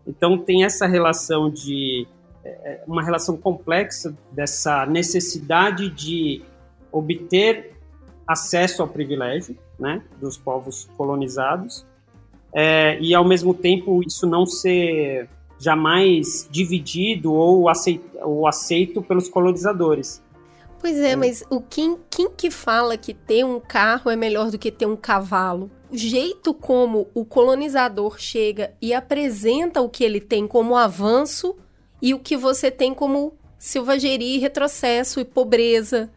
Então 0.05 0.37
tem 0.37 0.63
essa 0.63 0.85
relação 0.85 1.49
de 1.49 2.07
é, 2.43 2.49
é, 2.49 2.83
uma 2.87 3.03
relação 3.03 3.35
complexa 3.35 4.15
dessa 4.31 4.85
necessidade 4.85 5.89
de 5.89 6.41
obter 6.91 7.73
acesso 8.25 8.81
ao 8.81 8.87
privilégio, 8.87 9.57
né, 9.77 10.01
dos 10.19 10.37
povos 10.37 10.89
colonizados, 10.97 11.85
é, 12.53 12.97
e 12.99 13.13
ao 13.13 13.25
mesmo 13.25 13.53
tempo 13.53 14.01
isso 14.05 14.25
não 14.25 14.45
ser 14.45 15.29
jamais 15.59 16.47
dividido 16.51 17.33
ou 17.33 17.69
aceito, 17.69 18.17
ou 18.21 18.47
aceito 18.47 19.01
pelos 19.01 19.27
colonizadores. 19.27 20.21
Pois 20.79 20.97
é, 20.99 21.15
mas 21.15 21.43
o 21.49 21.59
quem, 21.59 21.97
quem 22.09 22.29
que 22.29 22.51
fala 22.51 22.97
que 22.97 23.13
ter 23.13 23.43
um 23.43 23.59
carro 23.59 24.11
é 24.11 24.15
melhor 24.15 24.51
do 24.51 24.59
que 24.59 24.71
ter 24.71 24.85
um 24.85 24.95
cavalo? 24.95 25.71
O 25.89 25.97
jeito 25.97 26.53
como 26.53 27.07
o 27.13 27.25
colonizador 27.25 28.19
chega 28.19 28.73
e 28.81 28.93
apresenta 28.93 29.81
o 29.81 29.89
que 29.89 30.03
ele 30.03 30.21
tem 30.21 30.47
como 30.47 30.75
avanço 30.75 31.55
e 32.01 32.13
o 32.13 32.19
que 32.19 32.37
você 32.37 32.69
tem 32.69 32.93
como 32.93 33.33
selvageria, 33.57 34.39
retrocesso 34.39 35.19
e 35.19 35.25
pobreza. 35.25 36.11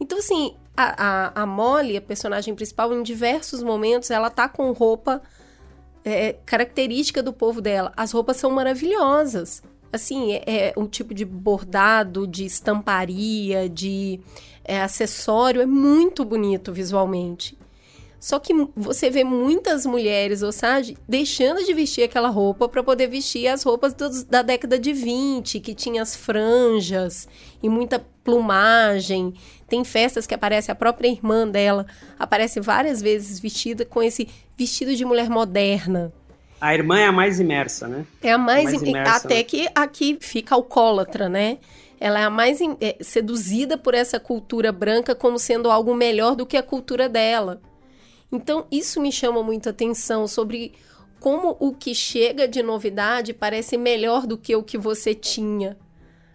Então, 0.00 0.18
assim, 0.18 0.54
a, 0.74 1.32
a, 1.36 1.42
a 1.42 1.46
Molly, 1.46 1.96
a 1.96 2.00
personagem 2.00 2.54
principal, 2.54 2.94
em 2.94 3.02
diversos 3.02 3.62
momentos, 3.62 4.10
ela 4.10 4.30
tá 4.30 4.48
com 4.48 4.72
roupa 4.72 5.20
é, 6.04 6.34
característica 6.44 7.22
do 7.22 7.32
povo 7.32 7.60
dela. 7.60 7.92
As 7.96 8.12
roupas 8.12 8.36
são 8.36 8.50
maravilhosas. 8.50 9.62
Assim, 9.92 10.32
é, 10.32 10.42
é 10.46 10.72
um 10.76 10.86
tipo 10.86 11.12
de 11.12 11.24
bordado, 11.24 12.26
de 12.26 12.44
estamparia, 12.44 13.68
de 13.68 14.20
é, 14.64 14.80
acessório, 14.80 15.60
é 15.60 15.66
muito 15.66 16.24
bonito 16.24 16.72
visualmente. 16.72 17.58
Só 18.20 18.38
que 18.38 18.52
você 18.76 19.08
vê 19.08 19.24
muitas 19.24 19.86
mulheres, 19.86 20.42
seja, 20.52 20.94
deixando 21.08 21.64
de 21.64 21.72
vestir 21.72 22.04
aquela 22.04 22.28
roupa 22.28 22.68
para 22.68 22.82
poder 22.82 23.06
vestir 23.06 23.48
as 23.48 23.62
roupas 23.62 23.94
do, 23.94 24.24
da 24.26 24.42
década 24.42 24.78
de 24.78 24.92
20, 24.92 25.58
que 25.58 25.74
tinha 25.74 26.02
as 26.02 26.14
franjas 26.14 27.26
e 27.62 27.68
muita 27.68 28.04
plumagem. 28.22 29.32
Tem 29.66 29.82
festas 29.84 30.26
que 30.26 30.34
aparece 30.34 30.70
a 30.70 30.74
própria 30.74 31.08
irmã 31.08 31.48
dela, 31.48 31.86
aparece 32.18 32.60
várias 32.60 33.00
vezes 33.00 33.40
vestida 33.40 33.86
com 33.86 34.02
esse 34.02 34.28
vestido 34.54 34.94
de 34.94 35.04
mulher 35.06 35.30
moderna. 35.30 36.12
A 36.60 36.74
irmã 36.74 36.98
é 36.98 37.06
a 37.06 37.12
mais 37.12 37.40
imersa, 37.40 37.88
né? 37.88 38.04
É 38.20 38.32
a 38.32 38.36
mais, 38.36 38.68
a 38.68 38.70
mais 38.72 38.82
imersa, 38.82 39.16
até 39.16 39.36
né? 39.36 39.42
que 39.44 39.66
aqui 39.74 40.18
fica 40.20 40.54
alcoólatra, 40.54 41.26
né? 41.26 41.56
Ela 41.98 42.20
é 42.20 42.24
a 42.24 42.30
mais 42.30 42.60
é, 42.82 42.98
seduzida 43.00 43.78
por 43.78 43.94
essa 43.94 44.20
cultura 44.20 44.70
branca 44.70 45.14
como 45.14 45.38
sendo 45.38 45.70
algo 45.70 45.94
melhor 45.94 46.36
do 46.36 46.44
que 46.44 46.58
a 46.58 46.62
cultura 46.62 47.08
dela. 47.08 47.62
Então, 48.32 48.66
isso 48.70 49.00
me 49.00 49.10
chama 49.10 49.42
muito 49.42 49.68
atenção 49.68 50.26
sobre 50.26 50.72
como 51.18 51.56
o 51.60 51.72
que 51.74 51.94
chega 51.94 52.48
de 52.48 52.62
novidade 52.62 53.34
parece 53.34 53.76
melhor 53.76 54.26
do 54.26 54.38
que 54.38 54.56
o 54.56 54.62
que 54.62 54.78
você 54.78 55.14
tinha. 55.14 55.76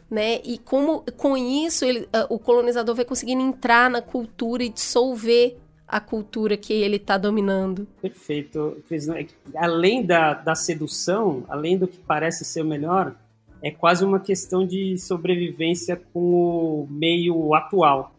Né? 0.10 0.40
E 0.44 0.60
como 0.60 1.04
com 1.18 1.36
isso 1.36 1.84
ele, 1.84 2.02
uh, 2.02 2.28
o 2.30 2.38
colonizador 2.38 2.94
vai 2.96 3.04
conseguindo 3.04 3.42
entrar 3.42 3.90
na 3.90 4.02
cultura 4.02 4.64
e 4.64 4.70
dissolver 4.70 5.58
a 5.88 6.00
cultura 6.00 6.56
que 6.56 6.74
ele 6.74 6.98
está 6.98 7.18
dominando. 7.18 7.88
Perfeito, 8.02 8.78
Cris. 8.88 9.08
É 9.10 9.26
além 9.56 10.06
da, 10.06 10.34
da 10.34 10.56
sedução, 10.56 11.44
além 11.48 11.78
do 11.78 11.88
que 11.88 11.98
parece 11.98 12.46
ser 12.46 12.62
o 12.62 12.66
melhor, 12.66 13.16
é 13.62 13.72
quase 13.72 14.06
uma 14.06 14.20
questão 14.20 14.66
de 14.66 14.98
sobrevivência 14.98 16.00
com 16.14 16.84
o 16.84 16.88
meio 16.90 17.54
atual. 17.56 18.14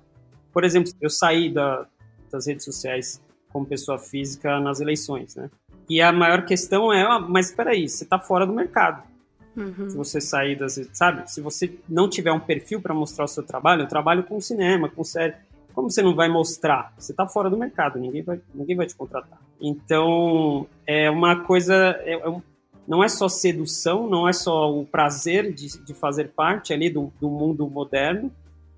Por 0.53 0.65
exemplo, 0.65 0.93
eu 1.01 1.11
saí 1.11 1.53
da, 1.53 1.87
das 2.31 2.47
redes 2.47 2.65
sociais 2.65 3.21
como 3.57 3.65
pessoa 3.65 3.99
física 3.99 4.61
nas 4.61 4.81
eleições, 4.81 5.35
né? 5.35 5.49
E 5.89 6.03
a 6.03 6.13
maior 6.13 6.45
questão 6.45 6.93
é, 6.93 7.01
ah, 7.01 7.19
mas 7.19 7.49
espera 7.49 7.71
aí, 7.71 7.89
você 7.89 8.05
está 8.05 8.19
fora 8.19 8.47
do 8.47 8.53
mercado. 8.53 9.03
Uhum. 9.57 9.89
Se 9.89 9.97
você 9.97 10.21
sair 10.21 10.57
das, 10.57 10.79
sabe? 10.93 11.31
Se 11.31 11.41
você 11.41 11.73
não 11.89 12.07
tiver 12.07 12.33
um 12.33 12.41
perfil 12.41 12.83
para 12.83 12.93
mostrar 12.93 13.25
o 13.25 13.29
seu 13.29 13.43
trabalho, 13.43 13.83
eu 13.83 13.89
trabalho 13.89 14.25
com 14.25 14.39
cinema, 14.43 14.91
com 14.91 15.03
série. 15.03 15.33
Como 15.73 15.91
você 15.91 16.03
não 16.03 16.15
vai 16.15 16.29
mostrar? 16.29 16.93
Você 16.99 17.13
está 17.13 17.27
fora 17.27 17.49
do 17.49 17.57
mercado, 17.57 17.99
ninguém 17.99 18.23
vai, 18.23 18.39
ninguém 18.55 18.77
vai 18.77 18.85
te 18.85 18.95
contratar. 18.95 19.41
Então, 19.59 20.67
é 20.87 21.09
uma 21.09 21.41
coisa, 21.41 21.75
é, 22.01 22.13
é 22.13 22.41
não 22.87 23.03
é 23.03 23.09
só 23.09 23.27
sedução, 23.27 24.07
não 24.07 24.29
é 24.29 24.35
só 24.35 24.71
o 24.71 24.85
prazer 24.85 25.51
de, 25.51 25.83
de 25.83 25.95
fazer 25.95 26.29
parte 26.29 26.75
ali 26.75 26.91
do, 26.91 27.11
do 27.19 27.31
mundo 27.31 27.67
moderno, 27.71 28.31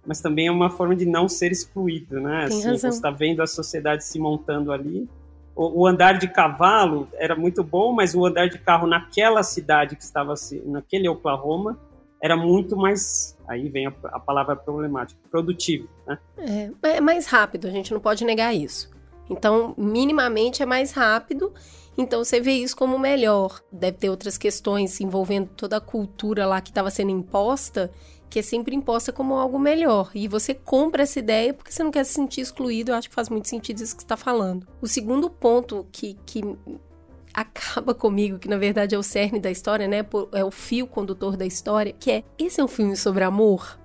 mas 0.08 0.22
também 0.22 0.46
é 0.46 0.50
uma 0.50 0.70
forma 0.70 0.96
de 0.96 1.04
não 1.04 1.28
ser 1.28 1.52
excluído, 1.52 2.18
né? 2.18 2.46
Tem 2.48 2.58
assim, 2.58 2.68
razão. 2.70 2.78
você 2.78 2.96
está 2.96 3.10
vendo 3.10 3.42
a 3.42 3.46
sociedade 3.46 4.02
se 4.02 4.18
montando 4.18 4.72
ali. 4.72 5.06
O, 5.54 5.82
o, 5.82 5.86
andar 5.86 6.18
de 6.18 6.26
cavalo 6.26 7.06
era 7.12 7.36
muito 7.36 7.62
bom, 7.62 7.92
mas 7.92 8.14
o 8.14 8.24
andar 8.24 8.48
de 8.48 8.58
carro 8.58 8.86
naquela 8.86 9.42
cidade 9.42 9.96
que 9.96 10.02
estava 10.02 10.32
naquele 10.64 11.10
Oklahoma 11.10 11.78
era 12.22 12.34
muito 12.34 12.74
mais 12.74 13.36
aí 13.46 13.68
vem 13.68 13.86
a, 13.86 13.92
a 14.04 14.18
palavra 14.18 14.56
problemática 14.56 15.20
produtivo, 15.30 15.86
né? 16.06 16.18
É, 16.38 16.70
é 16.96 17.00
mais 17.02 17.26
rápido, 17.26 17.66
a 17.66 17.70
gente 17.70 17.92
não 17.92 18.00
pode 18.00 18.24
negar 18.24 18.54
isso. 18.54 18.90
Então, 19.28 19.74
minimamente 19.76 20.62
é 20.62 20.66
mais 20.66 20.92
rápido. 20.92 21.52
Então 21.98 22.24
você 22.24 22.40
vê 22.40 22.52
isso 22.52 22.74
como 22.74 22.98
melhor. 22.98 23.60
Deve 23.70 23.98
ter 23.98 24.08
outras 24.08 24.38
questões 24.38 25.00
envolvendo 25.02 25.50
toda 25.54 25.76
a 25.76 25.80
cultura 25.80 26.46
lá 26.46 26.62
que 26.62 26.70
estava 26.70 26.90
sendo 26.90 27.10
imposta 27.10 27.90
que 28.30 28.38
é 28.38 28.42
sempre 28.42 28.74
imposta 28.74 29.12
como 29.12 29.34
algo 29.34 29.58
melhor. 29.58 30.10
E 30.14 30.28
você 30.28 30.54
compra 30.54 31.02
essa 31.02 31.18
ideia 31.18 31.54
porque 31.54 31.72
você 31.72 31.82
não 31.82 31.90
quer 31.90 32.04
se 32.04 32.12
sentir 32.12 32.40
excluído. 32.40 32.90
Eu 32.90 32.96
acho 32.96 33.08
que 33.08 33.14
faz 33.14 33.28
muito 33.28 33.48
sentido 33.48 33.82
isso 33.82 33.96
que 33.96 34.02
você 34.02 34.04
está 34.04 34.16
falando. 34.16 34.66
O 34.80 34.86
segundo 34.86 35.30
ponto 35.30 35.86
que, 35.90 36.16
que 36.26 36.42
acaba 37.32 37.94
comigo, 37.94 38.38
que 38.38 38.48
na 38.48 38.58
verdade 38.58 38.94
é 38.94 38.98
o 38.98 39.02
cerne 39.02 39.40
da 39.40 39.50
história, 39.50 39.88
né? 39.88 40.04
É 40.32 40.44
o 40.44 40.50
fio 40.50 40.86
condutor 40.86 41.36
da 41.36 41.46
história, 41.46 41.94
que 41.98 42.10
é: 42.10 42.24
esse 42.38 42.60
é 42.60 42.64
um 42.64 42.68
filme 42.68 42.96
sobre 42.96 43.24
amor? 43.24 43.78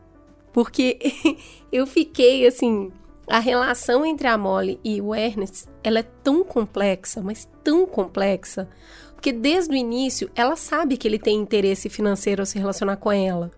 Porque 0.51 0.99
eu 1.71 1.87
fiquei 1.87 2.45
assim. 2.45 2.91
A 3.25 3.39
relação 3.39 4.05
entre 4.05 4.27
a 4.27 4.37
Molly 4.37 4.81
e 4.83 4.99
o 4.99 5.15
Ernest, 5.15 5.65
ela 5.81 5.99
é 5.99 6.03
tão 6.03 6.43
complexa, 6.43 7.21
mas 7.21 7.47
tão 7.63 7.85
complexa, 7.85 8.67
porque 9.13 9.31
desde 9.31 9.73
o 9.73 9.77
início 9.77 10.29
ela 10.35 10.57
sabe 10.57 10.97
que 10.97 11.07
ele 11.07 11.17
tem 11.17 11.37
interesse 11.37 11.87
financeiro 11.87 12.41
ao 12.41 12.45
se 12.45 12.59
relacionar 12.59 12.97
com 12.97 13.09
ela. 13.09 13.49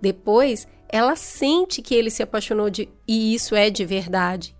Depois, 0.00 0.66
ela 0.88 1.14
sente 1.16 1.82
que 1.82 1.94
ele 1.94 2.10
se 2.10 2.22
apaixonou 2.22 2.70
de 2.70 2.88
e 3.06 3.34
isso 3.34 3.54
é 3.54 3.70
de 3.70 3.84
verdade. 3.84 4.56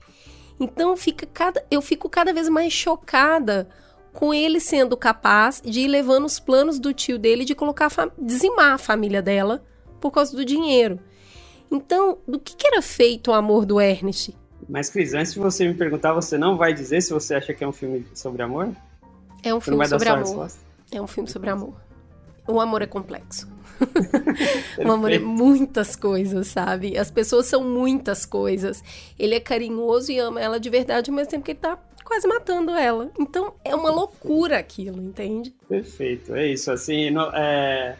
Então 0.59 0.97
fica 0.97 1.27
cada, 1.27 1.65
eu 1.71 1.81
fico 1.81 2.09
cada 2.09 2.33
vez 2.33 2.49
mais 2.49 2.73
chocada 2.73 3.69
com 4.13 4.35
ele 4.35 4.61
sendo 4.61 4.97
capaz 4.97 5.63
de 5.65 5.81
ir 5.81 5.89
levando 5.89 6.27
os 6.27 6.39
planos 6.39 6.79
do 6.79 6.93
tio 6.93 7.19
dele 7.19 7.45
de 7.45 7.55
colocar 7.55 7.91
dizimar 8.19 8.73
a 8.73 8.79
família 8.79 9.23
dela 9.23 9.65
por 10.01 10.11
causa 10.11 10.37
do 10.37 10.45
dinheiro. 10.45 11.01
Então, 11.71 12.19
do 12.27 12.39
que, 12.39 12.57
que 12.57 12.67
era 12.67 12.83
feito 12.83 13.31
o 13.31 13.35
amor 13.35 13.65
do 13.65 13.81
Ernest? 13.81 14.37
Mas, 14.69 14.91
Cris, 14.91 15.15
antes 15.15 15.33
de 15.33 15.39
você 15.39 15.67
me 15.67 15.75
perguntar, 15.75 16.13
você 16.13 16.37
não 16.37 16.57
vai 16.57 16.75
dizer 16.75 17.01
se 17.01 17.13
você 17.13 17.35
acha 17.35 17.55
que 17.55 17.63
é 17.63 17.69
um 17.69 17.73
filme 17.73 18.05
sobre 18.13 18.43
amor? 18.43 18.71
É 19.43 19.55
um 19.55 19.61
filme 19.61 19.87
sobre 19.87 20.09
amor. 20.09 20.51
É 20.93 21.01
um 21.01 21.07
filme 21.07 21.31
sobre 21.31 21.51
amor. 21.51 21.75
O 22.47 22.61
amor 22.61 22.83
é 22.83 22.87
complexo. 22.87 23.49
É 24.79 25.19
muitas 25.19 25.97
coisas, 25.97 26.49
sabe? 26.49 26.97
As 26.97 27.11
pessoas 27.11 27.47
são 27.47 27.63
muitas 27.65 28.25
coisas. 28.27 28.83
Ele 29.19 29.35
é 29.35 29.41
carinhoso 29.41 30.13
e 30.13 30.19
ama 30.19 30.41
ela 30.41 30.61
de 30.61 30.71
verdade, 30.71 31.11
ao 31.11 31.17
mesmo 31.17 31.31
tempo 31.31 31.45
que 31.45 31.53
ele 31.53 31.59
tá 31.59 31.79
quase 32.05 32.27
matando 32.27 32.73
ela. 32.73 33.11
Então 33.19 33.55
é 33.65 33.75
uma 33.75 33.91
loucura 33.91 34.59
aquilo, 34.59 35.01
entende? 35.01 35.55
Perfeito, 35.69 36.35
é 36.35 36.49
isso. 36.49 36.71
Assim, 36.71 37.11
no, 37.11 37.23
é, 37.35 37.97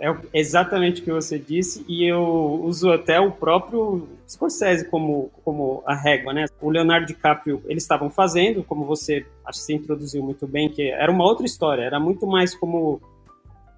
é 0.00 0.14
exatamente 0.34 1.00
o 1.00 1.04
que 1.04 1.12
você 1.12 1.38
disse, 1.38 1.84
e 1.88 2.04
eu 2.04 2.60
uso 2.64 2.90
até 2.90 3.20
o 3.20 3.30
próprio 3.30 4.08
Scorsese 4.28 4.88
como, 4.88 5.30
como 5.44 5.82
a 5.86 5.94
régua, 5.94 6.32
né? 6.32 6.46
O 6.60 6.70
Leonardo 6.70 7.06
DiCaprio, 7.06 7.62
eles 7.66 7.84
estavam 7.84 8.10
fazendo, 8.10 8.64
como 8.64 8.84
você 8.84 9.24
acho 9.44 9.60
que 9.60 9.64
você 9.64 9.74
introduziu 9.74 10.22
muito 10.22 10.46
bem, 10.46 10.68
que 10.68 10.90
era 10.90 11.10
uma 11.10 11.24
outra 11.24 11.46
história, 11.46 11.82
era 11.82 12.00
muito 12.00 12.26
mais 12.26 12.54
como 12.54 13.00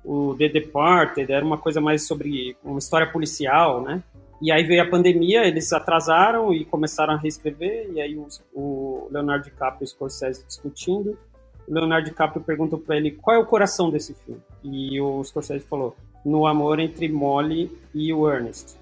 o 0.04 0.34
The 0.36 0.48
Departed, 0.48 1.30
era 1.30 1.44
uma 1.44 1.58
coisa 1.58 1.80
mais 1.80 2.06
sobre 2.06 2.56
uma 2.64 2.78
história 2.78 3.10
policial, 3.10 3.82
né? 3.82 4.02
E 4.40 4.52
aí 4.52 4.62
veio 4.62 4.82
a 4.82 4.88
pandemia, 4.88 5.44
eles 5.46 5.72
atrasaram 5.72 6.54
e 6.54 6.64
começaram 6.64 7.14
a 7.14 7.16
reescrever, 7.16 7.90
e 7.92 8.00
aí 8.00 8.16
o, 8.16 8.28
o 8.54 9.08
Leonardo 9.10 9.44
DiCaprio 9.44 9.82
e 9.82 9.84
o 9.84 9.86
Scorsese 9.88 10.46
discutindo. 10.46 11.18
O 11.66 11.74
Leonardo 11.74 12.08
DiCaprio 12.08 12.42
perguntou 12.42 12.78
para 12.78 12.96
ele 12.96 13.10
qual 13.10 13.36
é 13.36 13.38
o 13.38 13.44
coração 13.44 13.90
desse 13.90 14.14
filme. 14.14 14.40
E 14.62 15.00
o 15.00 15.22
Scorsese 15.24 15.66
falou: 15.66 15.96
no 16.24 16.46
amor 16.46 16.78
entre 16.78 17.08
Molly 17.08 17.70
e 17.92 18.12
o 18.12 18.30
Ernest. 18.30 18.76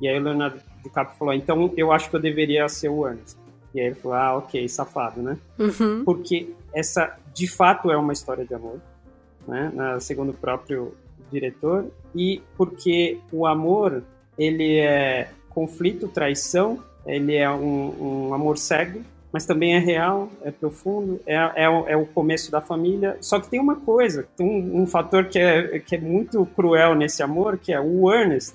E 0.00 0.08
aí 0.08 0.18
o 0.18 0.22
Leonardo 0.22 0.60
DiCaprio 0.82 1.16
falou: 1.16 1.32
então 1.32 1.72
eu 1.76 1.92
acho 1.92 2.10
que 2.10 2.16
eu 2.16 2.20
deveria 2.20 2.68
ser 2.68 2.88
o 2.88 3.06
Ernest. 3.06 3.38
E 3.72 3.80
aí 3.80 3.86
ele 3.86 3.94
falou: 3.94 4.16
ah, 4.16 4.36
ok, 4.38 4.68
safado, 4.68 5.22
né? 5.22 5.38
Uhum. 5.58 6.04
Porque 6.04 6.52
essa, 6.74 7.16
de 7.32 7.46
fato, 7.46 7.90
é 7.90 7.96
uma 7.96 8.12
história 8.12 8.44
de 8.44 8.52
amor, 8.52 8.80
né? 9.46 9.72
Segundo 10.00 10.30
o 10.30 10.34
próprio 10.34 10.94
diretor. 11.30 11.86
E 12.14 12.42
porque 12.56 13.18
o 13.32 13.46
amor, 13.46 14.02
ele 14.38 14.78
é 14.78 15.28
conflito, 15.50 16.08
traição, 16.08 16.82
ele 17.06 17.34
é 17.36 17.50
um, 17.50 18.28
um 18.28 18.34
amor 18.34 18.58
cego, 18.58 19.00
mas 19.32 19.44
também 19.44 19.74
é 19.74 19.78
real, 19.78 20.28
é 20.42 20.50
profundo, 20.50 21.20
é, 21.26 21.34
é, 21.34 21.64
é, 21.64 21.96
o 21.96 22.06
começo 22.06 22.50
da 22.50 22.60
família. 22.60 23.16
Só 23.20 23.38
que 23.38 23.48
tem 23.48 23.60
uma 23.60 23.76
coisa, 23.76 24.26
tem 24.36 24.46
um, 24.46 24.82
um, 24.82 24.86
fator 24.86 25.26
que 25.26 25.38
é, 25.38 25.78
que 25.78 25.96
é 25.96 26.00
muito 26.00 26.44
cruel 26.46 26.94
nesse 26.94 27.22
amor, 27.22 27.58
que 27.58 27.72
é 27.72 27.80
o 27.80 28.10
Ernest. 28.12 28.54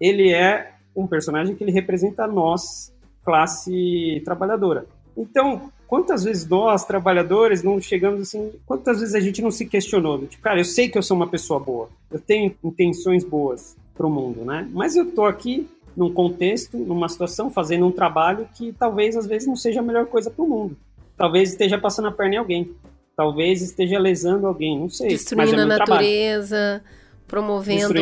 Ele 0.00 0.32
é 0.32 0.72
um 0.94 1.06
personagem 1.06 1.54
que 1.54 1.62
ele 1.62 1.72
representa 1.72 2.26
nós, 2.26 2.92
classe 3.24 4.20
trabalhadora. 4.24 4.86
Então, 5.16 5.70
quantas 5.92 6.24
vezes 6.24 6.48
nós, 6.48 6.86
trabalhadores, 6.86 7.62
não 7.62 7.78
chegamos 7.78 8.22
assim, 8.22 8.50
quantas 8.64 9.00
vezes 9.00 9.14
a 9.14 9.20
gente 9.20 9.42
não 9.42 9.50
se 9.50 9.66
questionou? 9.66 10.26
Tipo, 10.26 10.42
cara, 10.42 10.58
eu 10.58 10.64
sei 10.64 10.88
que 10.88 10.96
eu 10.96 11.02
sou 11.02 11.14
uma 11.14 11.26
pessoa 11.26 11.60
boa, 11.60 11.90
eu 12.10 12.18
tenho 12.18 12.54
intenções 12.64 13.22
boas 13.22 13.76
para 13.94 14.06
o 14.06 14.10
mundo, 14.10 14.42
né? 14.42 14.66
Mas 14.72 14.96
eu 14.96 15.12
tô 15.12 15.26
aqui 15.26 15.68
num 15.94 16.10
contexto, 16.10 16.78
numa 16.78 17.10
situação, 17.10 17.50
fazendo 17.50 17.86
um 17.86 17.92
trabalho 17.92 18.48
que 18.54 18.72
talvez 18.72 19.18
às 19.18 19.26
vezes 19.26 19.46
não 19.46 19.54
seja 19.54 19.80
a 19.80 19.82
melhor 19.82 20.06
coisa 20.06 20.30
para 20.30 20.42
o 20.42 20.48
mundo. 20.48 20.74
Talvez 21.14 21.50
esteja 21.50 21.76
passando 21.76 22.08
a 22.08 22.10
perna 22.10 22.36
em 22.36 22.38
alguém. 22.38 22.70
Talvez 23.14 23.60
esteja 23.60 23.98
lesando 23.98 24.46
alguém, 24.46 24.78
não 24.78 24.88
sei. 24.88 25.08
Destruindo 25.08 25.60
é 25.60 25.62
a 25.62 25.66
natureza, 25.66 26.82
trabalho. 27.28 27.84
promovendo 27.84 27.92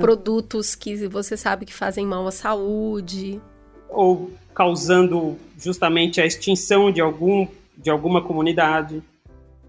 produtos 0.00 0.76
que 0.76 0.94
você 1.08 1.36
sabe 1.36 1.66
que 1.66 1.74
fazem 1.74 2.06
mal 2.06 2.24
à 2.28 2.30
saúde. 2.30 3.40
Ou 3.88 4.30
causando 4.54 5.36
justamente 5.56 6.20
a 6.20 6.26
extinção 6.26 6.90
de, 6.90 7.00
algum, 7.00 7.46
de 7.76 7.90
alguma 7.90 8.22
comunidade. 8.22 9.02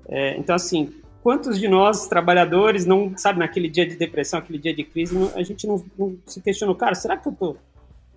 É, 0.08 0.36
então, 0.38 0.56
assim, 0.56 0.92
quantos 1.22 1.60
de 1.60 1.68
nós, 1.68 2.08
trabalhadores, 2.08 2.86
não, 2.86 3.16
sabe, 3.16 3.40
naquele 3.40 3.70
dia 3.70 3.88
de 3.88 3.96
depressão, 3.96 4.40
aquele 4.40 4.58
dia 4.58 4.74
de 4.74 4.84
crise, 4.84 5.16
não, 5.16 5.32
a 5.36 5.44
gente 5.44 5.68
não, 5.68 5.84
não, 5.98 6.18
se 6.26 6.42
questionou, 6.42 6.76
cara, 6.76 6.96
será 6.96 7.18
que 7.18 7.28
eu 7.28 7.34
tô. 7.34 7.56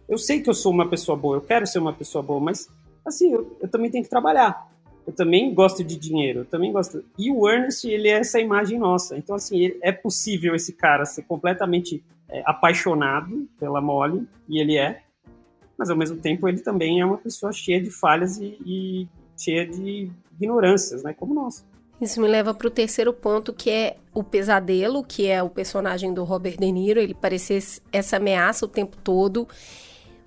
Eu 0.09 0.19
sei 0.19 0.41
que 0.41 0.49
eu 0.49 0.55
sou 0.55 0.73
uma 0.73 0.89
pessoa 0.89 1.17
boa, 1.17 1.37
eu 1.37 1.41
quero 1.41 1.67
ser 1.67 1.79
uma 1.79 1.93
pessoa 1.93 2.23
boa, 2.23 2.41
mas, 2.41 2.69
assim, 3.05 3.33
eu, 3.33 3.57
eu 3.61 3.69
também 3.69 3.91
tenho 3.91 4.05
que 4.05 4.11
trabalhar. 4.11 4.71
Eu 5.07 5.13
também 5.13 5.53
gosto 5.53 5.83
de 5.83 5.97
dinheiro, 5.97 6.41
eu 6.41 6.45
também 6.45 6.73
gosto. 6.73 7.05
E 7.19 7.31
o 7.31 7.49
Ernest, 7.49 7.89
ele 7.89 8.09
é 8.09 8.21
essa 8.21 8.41
imagem 8.41 8.79
nossa. 8.79 9.17
Então, 9.17 9.35
assim, 9.35 9.73
é 9.83 9.91
possível 9.91 10.55
esse 10.55 10.73
cara 10.73 11.05
ser 11.05 11.23
completamente 11.23 12.03
é, 12.29 12.43
apaixonado 12.47 13.49
pela 13.59 13.81
Molly, 13.81 14.27
e 14.49 14.61
ele 14.61 14.77
é, 14.77 15.03
mas 15.77 15.91
ao 15.91 15.97
mesmo 15.97 16.17
tempo 16.19 16.49
ele 16.49 16.61
também 16.61 17.01
é 17.01 17.05
uma 17.05 17.19
pessoa 17.19 17.53
cheia 17.53 17.81
de 17.81 17.91
falhas 17.91 18.39
e, 18.39 18.57
e 18.65 19.09
cheia 19.37 19.67
de 19.67 20.11
ignorâncias, 20.35 21.03
né, 21.03 21.13
como 21.13 21.35
nós. 21.35 21.65
Isso 22.01 22.21
me 22.21 22.27
leva 22.27 22.53
para 22.53 22.67
o 22.67 22.71
terceiro 22.71 23.13
ponto, 23.13 23.53
que 23.53 23.71
é 23.71 23.97
o 24.13 24.25
pesadelo, 24.25 25.05
que 25.05 25.29
é 25.29 25.41
o 25.41 25.49
personagem 25.49 26.13
do 26.13 26.25
Robert 26.25 26.57
De 26.59 26.73
Niro. 26.73 26.99
Ele 26.99 27.15
parecer 27.15 27.63
essa 27.93 28.17
ameaça 28.17 28.65
o 28.65 28.69
tempo 28.69 28.97
todo, 29.05 29.47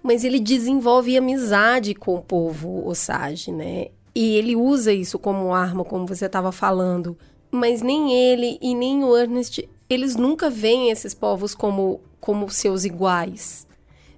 mas 0.02 0.24
ele 0.24 0.40
desenvolve 0.40 1.18
amizade 1.18 1.94
com 1.94 2.16
o 2.16 2.22
povo 2.22 2.88
Osage, 2.88 3.52
né? 3.52 3.88
E 4.16 4.38
ele 4.38 4.56
usa 4.56 4.94
isso 4.94 5.20
como 5.20 5.54
arma, 5.54 5.84
como 5.84 6.08
você 6.08 6.28
estava 6.28 6.50
falando. 6.50 7.18
Mas 7.52 7.82
nem 7.82 8.14
ele 8.14 8.58
e 8.62 8.74
nem 8.74 9.04
o 9.04 9.16
Ernest, 9.18 9.68
eles 9.90 10.16
nunca 10.16 10.50
veem 10.50 10.90
esses 10.92 11.14
povos 11.14 11.54
como, 11.54 12.00
como 12.22 12.50
seus 12.50 12.86
iguais. 12.86 13.68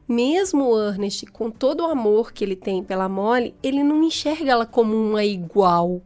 Mesmo 0.08 0.65
o 0.65 0.82
Ernest, 0.82 1.26
com 1.28 1.52
todo 1.52 1.82
o 1.82 1.88
amor 1.88 2.32
que 2.32 2.43
ele 2.43 2.56
tem 2.56 2.84
pela 2.84 3.10
Molly, 3.10 3.54
ele 3.62 3.84
não 3.84 4.04
enxerga 4.04 4.52
ela 4.52 4.65
como 4.65 4.96
uma 4.96 5.26
igual 5.26 6.02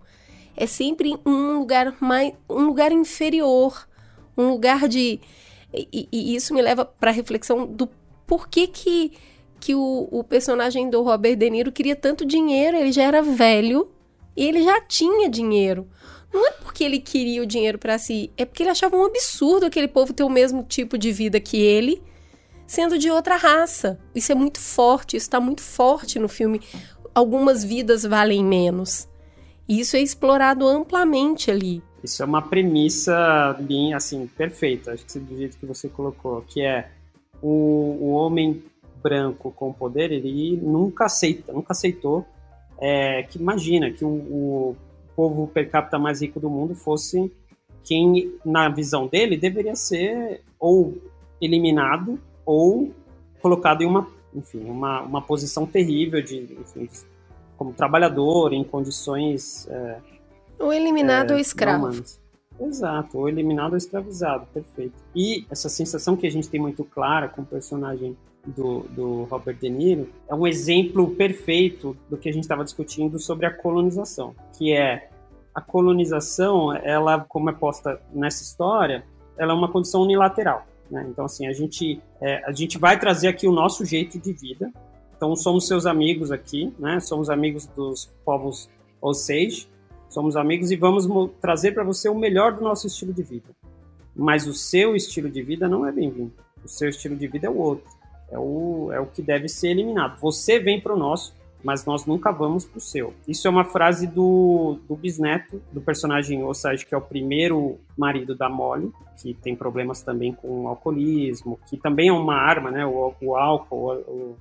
é 0.56 0.66
sempre 0.66 1.16
um 1.26 1.58
lugar 1.58 1.96
mais 2.00 2.34
um 2.50 2.66
lugar 2.68 2.92
inferior, 2.92 3.88
um 4.38 4.50
lugar 4.50 4.88
de 4.88 5.20
e, 5.74 6.08
e 6.12 6.36
isso 6.36 6.54
me 6.54 6.62
leva 6.62 6.84
para 6.86 7.12
a 7.12 7.14
reflexão 7.14 7.66
do 7.66 7.90
porquê 8.28 8.68
que 8.68 9.14
que 9.60 9.76
o, 9.76 10.08
o 10.12 10.24
personagem 10.24 10.90
do 10.90 11.04
Robert 11.04 11.36
De 11.36 11.50
Niro 11.50 11.72
queria 11.72 11.96
tanto 11.96 12.26
dinheiro, 12.26 12.78
ele 12.78 12.92
já 12.92 13.04
era 13.04 13.22
velho 13.22 13.92
e 14.36 14.44
ele 14.44 14.64
já 14.64 14.82
tinha 14.82 15.30
dinheiro. 15.30 15.88
Não 16.34 16.48
é 16.48 16.52
porque 16.52 16.84
ele 16.84 17.00
queria 17.00 17.44
o 17.44 17.46
dinheiro 17.46 17.78
para 17.78 17.98
si, 18.00 18.32
é 18.36 18.44
porque 18.44 18.64
ele 18.64 18.72
achava 18.72 18.96
um 18.96 19.04
absurdo 19.04 19.66
aquele 19.66 19.88
povo 19.88 20.14
ter 20.14 20.24
o 20.24 20.30
mesmo 20.30 20.64
tipo 20.64 20.98
de 20.98 21.12
vida 21.12 21.40
que 21.40 21.58
ele, 21.58 22.02
sendo 22.66 22.98
de 22.98 23.10
outra 23.10 23.36
raça. 23.36 24.00
Isso 24.14 24.32
é 24.32 24.36
muito 24.36 24.60
forte, 24.60 25.18
isso 25.18 25.26
está 25.26 25.40
muito 25.40 25.62
forte 25.62 26.20
no 26.20 26.28
filme. 26.28 26.62
Algumas 27.14 27.64
vidas 27.64 28.04
valem 28.04 28.44
menos. 28.44 29.08
E 29.68 29.80
isso 29.80 29.96
é 29.96 30.02
explorado 30.02 30.68
amplamente 30.68 31.52
ali. 31.52 31.82
Isso 32.04 32.24
é 32.24 32.26
uma 32.26 32.42
premissa 32.42 33.56
bem, 33.60 33.94
assim, 33.94 34.26
perfeita, 34.26 34.92
acho 34.92 35.06
que 35.06 35.20
do 35.20 35.38
jeito 35.38 35.58
que 35.58 35.66
você 35.66 35.88
colocou, 35.88 36.42
que 36.48 36.62
é 36.62 36.90
o, 37.42 37.98
o 38.00 38.12
homem 38.12 38.64
branco 39.04 39.52
com 39.52 39.72
poder, 39.72 40.12
ele 40.12 40.58
nunca 40.58 41.06
aceita, 41.06 41.54
nunca 41.54 41.74
aceitou 41.74 42.26
é, 42.82 43.22
que 43.24 43.38
imagina 43.38 43.92
que 43.92 44.04
o, 44.04 44.10
o 44.10 44.76
povo 45.16 45.48
per 45.48 45.70
capita 45.70 46.00
mais 46.00 46.20
rico 46.20 46.40
do 46.40 46.50
mundo 46.50 46.74
fosse 46.74 47.32
quem, 47.84 48.34
na 48.44 48.70
visão 48.70 49.06
dele, 49.06 49.38
deveria 49.38 49.76
ser 49.76 50.42
ou 50.60 50.98
eliminado 51.40 52.20
ou 52.46 52.92
colocado 53.42 53.82
em 53.82 53.86
uma, 53.86 54.08
enfim, 54.34 54.64
uma, 54.64 55.02
uma 55.02 55.22
posição 55.22 55.66
terrível 55.66 56.22
de, 56.22 56.58
enfim, 56.60 56.90
como 57.58 57.74
trabalhador, 57.74 58.54
em 58.54 58.64
condições. 58.64 59.68
É, 59.70 59.98
ou 60.60 60.74
eliminado 60.74 61.32
é, 61.32 61.34
ou 61.34 61.40
escravo. 61.40 61.90
Exato, 62.60 63.18
ou 63.18 63.28
eliminado 63.28 63.72
ou 63.72 63.78
escravizado, 63.78 64.46
perfeito. 64.54 64.94
E 65.16 65.46
essa 65.50 65.70
sensação 65.70 66.16
que 66.16 66.28
a 66.28 66.32
gente 66.32 66.48
tem 66.48 66.60
muito 66.60 66.84
clara 66.84 67.28
com 67.28 67.42
o 67.42 67.46
personagem 67.46 68.16
do, 68.46 68.82
do 68.90 69.24
Robert 69.24 69.58
De 69.58 69.70
Niro 69.70 70.10
é 70.28 70.36
um 70.36 70.46
exemplo 70.48 71.12
perfeito 71.12 71.96
do 72.10 72.18
que 72.18 72.30
a 72.30 72.34
gente 72.34 72.44
estava 72.44 72.64
discutindo 72.64 73.20
sobre 73.20 73.46
a 73.46 73.54
colonização, 73.54 74.36
que 74.58 74.74
é 74.74 75.10
a 75.54 75.62
colonização, 75.62 76.74
ela, 76.74 77.20
como 77.28 77.50
é 77.50 77.54
posta 77.54 78.02
nessa 78.14 78.44
história, 78.44 79.04
ela 79.38 79.52
é 79.52 79.56
uma 79.56 79.72
condição 79.72 80.02
unilateral. 80.02 80.66
Né? 80.92 81.08
Então, 81.10 81.24
assim, 81.24 81.48
a 81.48 81.54
gente, 81.54 82.02
é, 82.20 82.44
a 82.46 82.52
gente 82.52 82.78
vai 82.78 83.00
trazer 83.00 83.30
aqui 83.30 83.48
o 83.48 83.52
nosso 83.52 83.86
jeito 83.86 84.20
de 84.20 84.34
vida, 84.34 84.72
então 85.16 85.36
somos 85.36 85.66
seus 85.68 85.86
amigos 85.86 86.32
aqui, 86.32 86.74
né? 86.78 87.00
Somos 87.00 87.30
amigos 87.30 87.66
dos 87.68 88.12
povos 88.26 88.70
Osage, 89.02 89.68
somos 90.10 90.36
amigos 90.36 90.72
e 90.72 90.76
vamos 90.76 91.08
trazer 91.40 91.74
para 91.74 91.84
você 91.84 92.10
o 92.10 92.16
melhor 92.16 92.54
do 92.54 92.62
nosso 92.62 92.88
estilo 92.88 93.14
de 93.14 93.24
vida. 93.24 93.50
Mas 94.16 94.46
o 94.46 94.54
seu 94.54 94.96
estilo 94.96 95.30
de 95.30 95.42
vida 95.42 95.70
não 95.70 95.88
é 95.88 95.92
bem-vindo. 95.92 96.34
O 96.64 96.68
seu 96.68 96.90
estilo 96.90 97.16
de 97.16 97.28
vida 97.28 97.48
é 97.48 97.50
o 97.50 97.58
outro. 97.58 97.90
É 98.30 98.38
o, 98.38 98.90
é 98.92 99.00
o 99.00 99.06
que 99.06 99.22
deve 99.22 99.48
ser 99.48 99.70
eliminado. 99.70 100.20
Você 100.20 100.60
vem 100.60 100.82
para 100.82 100.94
o 100.94 100.98
nosso 100.98 101.36
mas 101.64 101.86
nós 101.86 102.06
nunca 102.06 102.32
vamos 102.32 102.66
pro 102.66 102.80
seu. 102.80 103.14
Isso 103.28 103.48
é 103.48 103.52
uma 103.52 103.64
frase 103.64 104.08
do, 104.08 104.80
do 104.88 104.96
bisneto, 104.96 105.62
do 105.72 105.82
personagem 105.82 106.44
Osage, 106.44 106.86
que 106.86 106.94
é 106.94 106.98
o 106.98 107.02
primeiro 107.02 107.80
marido 107.98 108.36
da 108.36 108.50
Molly, 108.50 108.92
que 109.22 109.34
tem 109.34 109.56
problemas 109.56 110.02
também 110.02 110.34
com 110.34 110.64
o 110.64 110.68
alcoolismo, 110.68 111.60
que 111.68 111.78
também 111.78 112.10
é 112.10 112.14
uma 112.14 112.36
arma, 112.36 112.72
né? 112.72 112.86
O, 112.86 113.14
o 113.22 113.36
álcool, 113.36 113.94
o, 114.08 114.36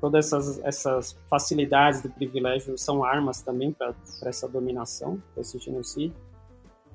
todas 0.00 0.26
essas, 0.26 0.58
essas 0.64 1.18
facilidades 1.28 2.02
do 2.02 2.10
privilégio 2.10 2.76
são 2.76 3.04
armas 3.04 3.42
também 3.42 3.72
para 3.72 3.94
essa 4.24 4.48
dominação, 4.48 5.22
para 5.32 5.42
esse 5.42 5.58
genocídio. 5.58 6.16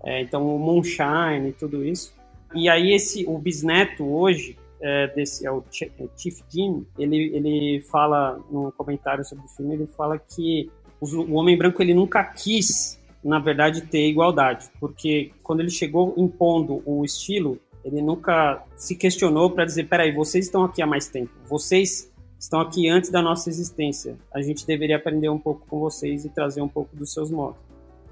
É, 0.04 0.22
então, 0.22 0.46
o 0.46 0.60
moonshine 0.60 1.50
e 1.50 1.54
tudo 1.54 1.86
isso. 1.86 2.14
E 2.54 2.70
aí, 2.70 2.94
esse, 2.94 3.26
o 3.28 3.38
bisneto 3.38 4.06
hoje, 4.06 4.58
é, 4.82 5.08
desse, 5.08 5.46
é 5.46 5.52
o 5.52 5.64
Chief 5.72 6.40
Jim, 6.50 6.86
ele, 6.98 7.36
ele 7.36 7.82
fala, 7.82 8.40
num 8.52 8.72
comentário 8.72 9.24
sobre 9.26 9.46
o 9.46 9.48
filme, 9.50 9.76
ele 9.76 9.88
fala 9.88 10.18
que 10.18 10.70
o 11.00 11.34
homem 11.34 11.58
branco 11.58 11.82
ele 11.82 11.94
nunca 11.94 12.24
quis, 12.24 13.00
na 13.24 13.40
verdade, 13.40 13.82
ter 13.82 14.08
igualdade, 14.08 14.70
porque 14.80 15.32
quando 15.44 15.60
ele 15.60 15.70
chegou 15.70 16.14
impondo 16.18 16.82
o 16.86 17.04
estilo, 17.04 17.60
ele 17.84 18.02
nunca 18.02 18.64
se 18.76 18.96
questionou 18.96 19.50
para 19.52 19.66
dizer, 19.66 19.86
peraí, 19.86 20.14
vocês 20.14 20.46
estão 20.46 20.64
aqui 20.64 20.82
há 20.82 20.88
mais 20.88 21.08
tempo, 21.08 21.32
vocês 21.48 22.12
estão 22.40 22.60
aqui 22.62 22.88
antes 22.90 23.10
da 23.10 23.22
nossa 23.22 23.50
existência, 23.50 24.18
a 24.34 24.42
gente 24.42 24.66
deveria 24.66 24.98
aprender 24.98 25.30
um 25.30 25.40
pouco 25.40 25.66
com 25.68 25.80
vocês 25.80 26.26
e 26.26 26.30
trazer 26.30 26.62
um 26.62 26.68
pouco 26.68 26.96
dos 26.96 27.14
seus 27.14 27.32
modos. 27.32 27.62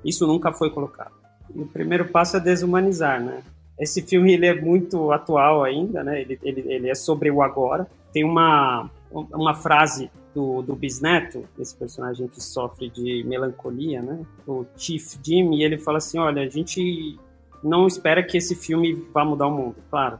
Isso 0.04 0.25
nunca 0.28 0.51
foi 0.51 0.69
colocado. 0.69 1.13
E 1.54 1.60
o 1.60 1.65
primeiro 1.65 2.10
passo 2.10 2.38
é 2.38 2.39
desumanizar, 2.39 3.21
né? 3.21 3.43
Esse 3.80 4.02
filme 4.02 4.34
ele 4.34 4.46
é 4.46 4.60
muito 4.60 5.12
atual 5.12 5.64
ainda, 5.64 6.04
né? 6.04 6.22
Ele, 6.22 6.40
ele, 6.42 6.62
ele 6.68 6.90
é 6.90 6.96
sobre 6.96 7.30
o 7.30 7.42
agora. 7.42 7.88
Tem 8.14 8.24
uma, 8.24 8.90
uma 9.12 9.54
frase 9.54 10.10
do, 10.34 10.62
do 10.62 10.76
Bisneto, 10.76 11.44
esse 11.60 11.76
personagem 11.76 12.28
que 12.28 12.42
sofre 12.42 12.90
de 12.90 13.24
melancolia, 13.26 14.02
né? 14.02 14.26
O 14.48 14.66
Chief 14.78 15.18
Jim, 15.24 15.54
e 15.56 15.64
ele 15.64 15.78
fala 15.78 15.98
assim: 15.98 16.18
olha, 16.20 16.42
a 16.42 16.50
gente 16.50 17.18
não 17.64 17.88
espera 17.88 18.22
que 18.24 18.38
esse 18.38 18.56
filme 18.56 18.94
vá 19.14 19.26
mudar 19.26 19.48
o 19.48 19.52
mundo, 19.52 19.78
claro. 19.90 20.20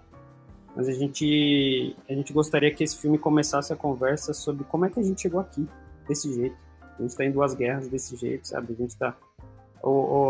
Mas 0.76 0.90
a 0.90 0.94
gente, 0.94 1.96
a 2.10 2.14
gente 2.14 2.34
gostaria 2.34 2.74
que 2.74 2.84
esse 2.84 2.98
filme 2.98 3.18
começasse 3.18 3.72
a 3.72 3.76
conversa 3.76 4.34
sobre 4.34 4.66
como 4.66 4.86
é 4.86 4.90
que 4.90 5.00
a 5.00 5.04
gente 5.04 5.22
chegou 5.22 5.40
aqui, 5.40 5.66
desse 6.08 6.34
jeito. 6.34 6.56
A 6.98 7.02
gente 7.02 7.12
está 7.12 7.24
em 7.24 7.32
duas 7.32 7.54
guerras 7.54 7.88
desse 7.88 8.16
jeito, 8.18 8.48
sabe? 8.48 8.74
A 8.74 8.76
gente 8.76 8.90
está 8.90 9.16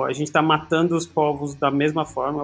a 0.06 0.12
gente 0.12 0.28
está 0.28 0.41
matando 0.41 0.96
os 0.96 1.06
povos 1.06 1.56
da 1.56 1.72
mesma 1.72 2.06
forma, 2.06 2.44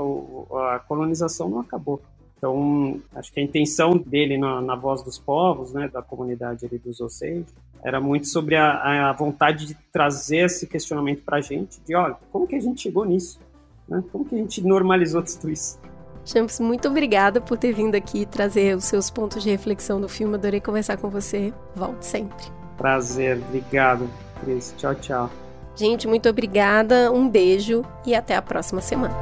a 0.73 0.79
colonização 0.79 1.49
não 1.49 1.59
acabou. 1.59 2.01
Então, 2.37 2.99
acho 3.13 3.31
que 3.31 3.39
a 3.39 3.43
intenção 3.43 3.95
dele 3.95 4.37
na, 4.37 4.61
na 4.61 4.75
voz 4.75 5.03
dos 5.03 5.19
povos, 5.19 5.73
né, 5.73 5.87
da 5.87 6.01
comunidade 6.01 6.65
ali 6.65 6.79
dos 6.79 6.99
Osage, 6.99 7.45
era 7.83 8.01
muito 8.01 8.27
sobre 8.27 8.55
a, 8.55 9.09
a, 9.09 9.13
vontade 9.13 9.67
de 9.67 9.75
trazer 9.91 10.45
esse 10.45 10.65
questionamento 10.65 11.21
para 11.23 11.37
a 11.37 11.41
gente, 11.41 11.79
de, 11.85 11.95
olha, 11.95 12.15
como 12.31 12.47
que 12.47 12.55
a 12.55 12.59
gente 12.59 12.81
chegou 12.81 13.05
nisso? 13.05 13.39
Né? 13.87 14.03
Como 14.11 14.25
que 14.25 14.33
a 14.33 14.37
gente 14.39 14.59
normalizou 14.65 15.21
tudo 15.21 15.51
isso? 15.51 15.79
Champs, 16.25 16.59
muito 16.59 16.87
obrigada 16.87 17.41
por 17.41 17.57
ter 17.57 17.73
vindo 17.73 17.95
aqui 17.95 18.25
trazer 18.25 18.75
os 18.75 18.85
seus 18.85 19.09
pontos 19.09 19.43
de 19.43 19.49
reflexão 19.49 19.99
do 19.99 20.07
filme. 20.07 20.35
Adorei 20.35 20.61
conversar 20.61 20.97
com 20.97 21.09
você. 21.09 21.53
Volte 21.75 22.05
sempre. 22.05 22.45
Prazer, 22.77 23.37
obrigado, 23.37 24.09
Cris. 24.39 24.73
Tchau, 24.77 24.95
tchau. 24.95 25.50
Gente, 25.75 26.07
muito 26.07 26.29
obrigada, 26.29 27.11
um 27.11 27.27
beijo 27.27 27.83
e 28.05 28.13
até 28.13 28.35
a 28.35 28.41
próxima 28.41 28.81
semana. 28.81 29.15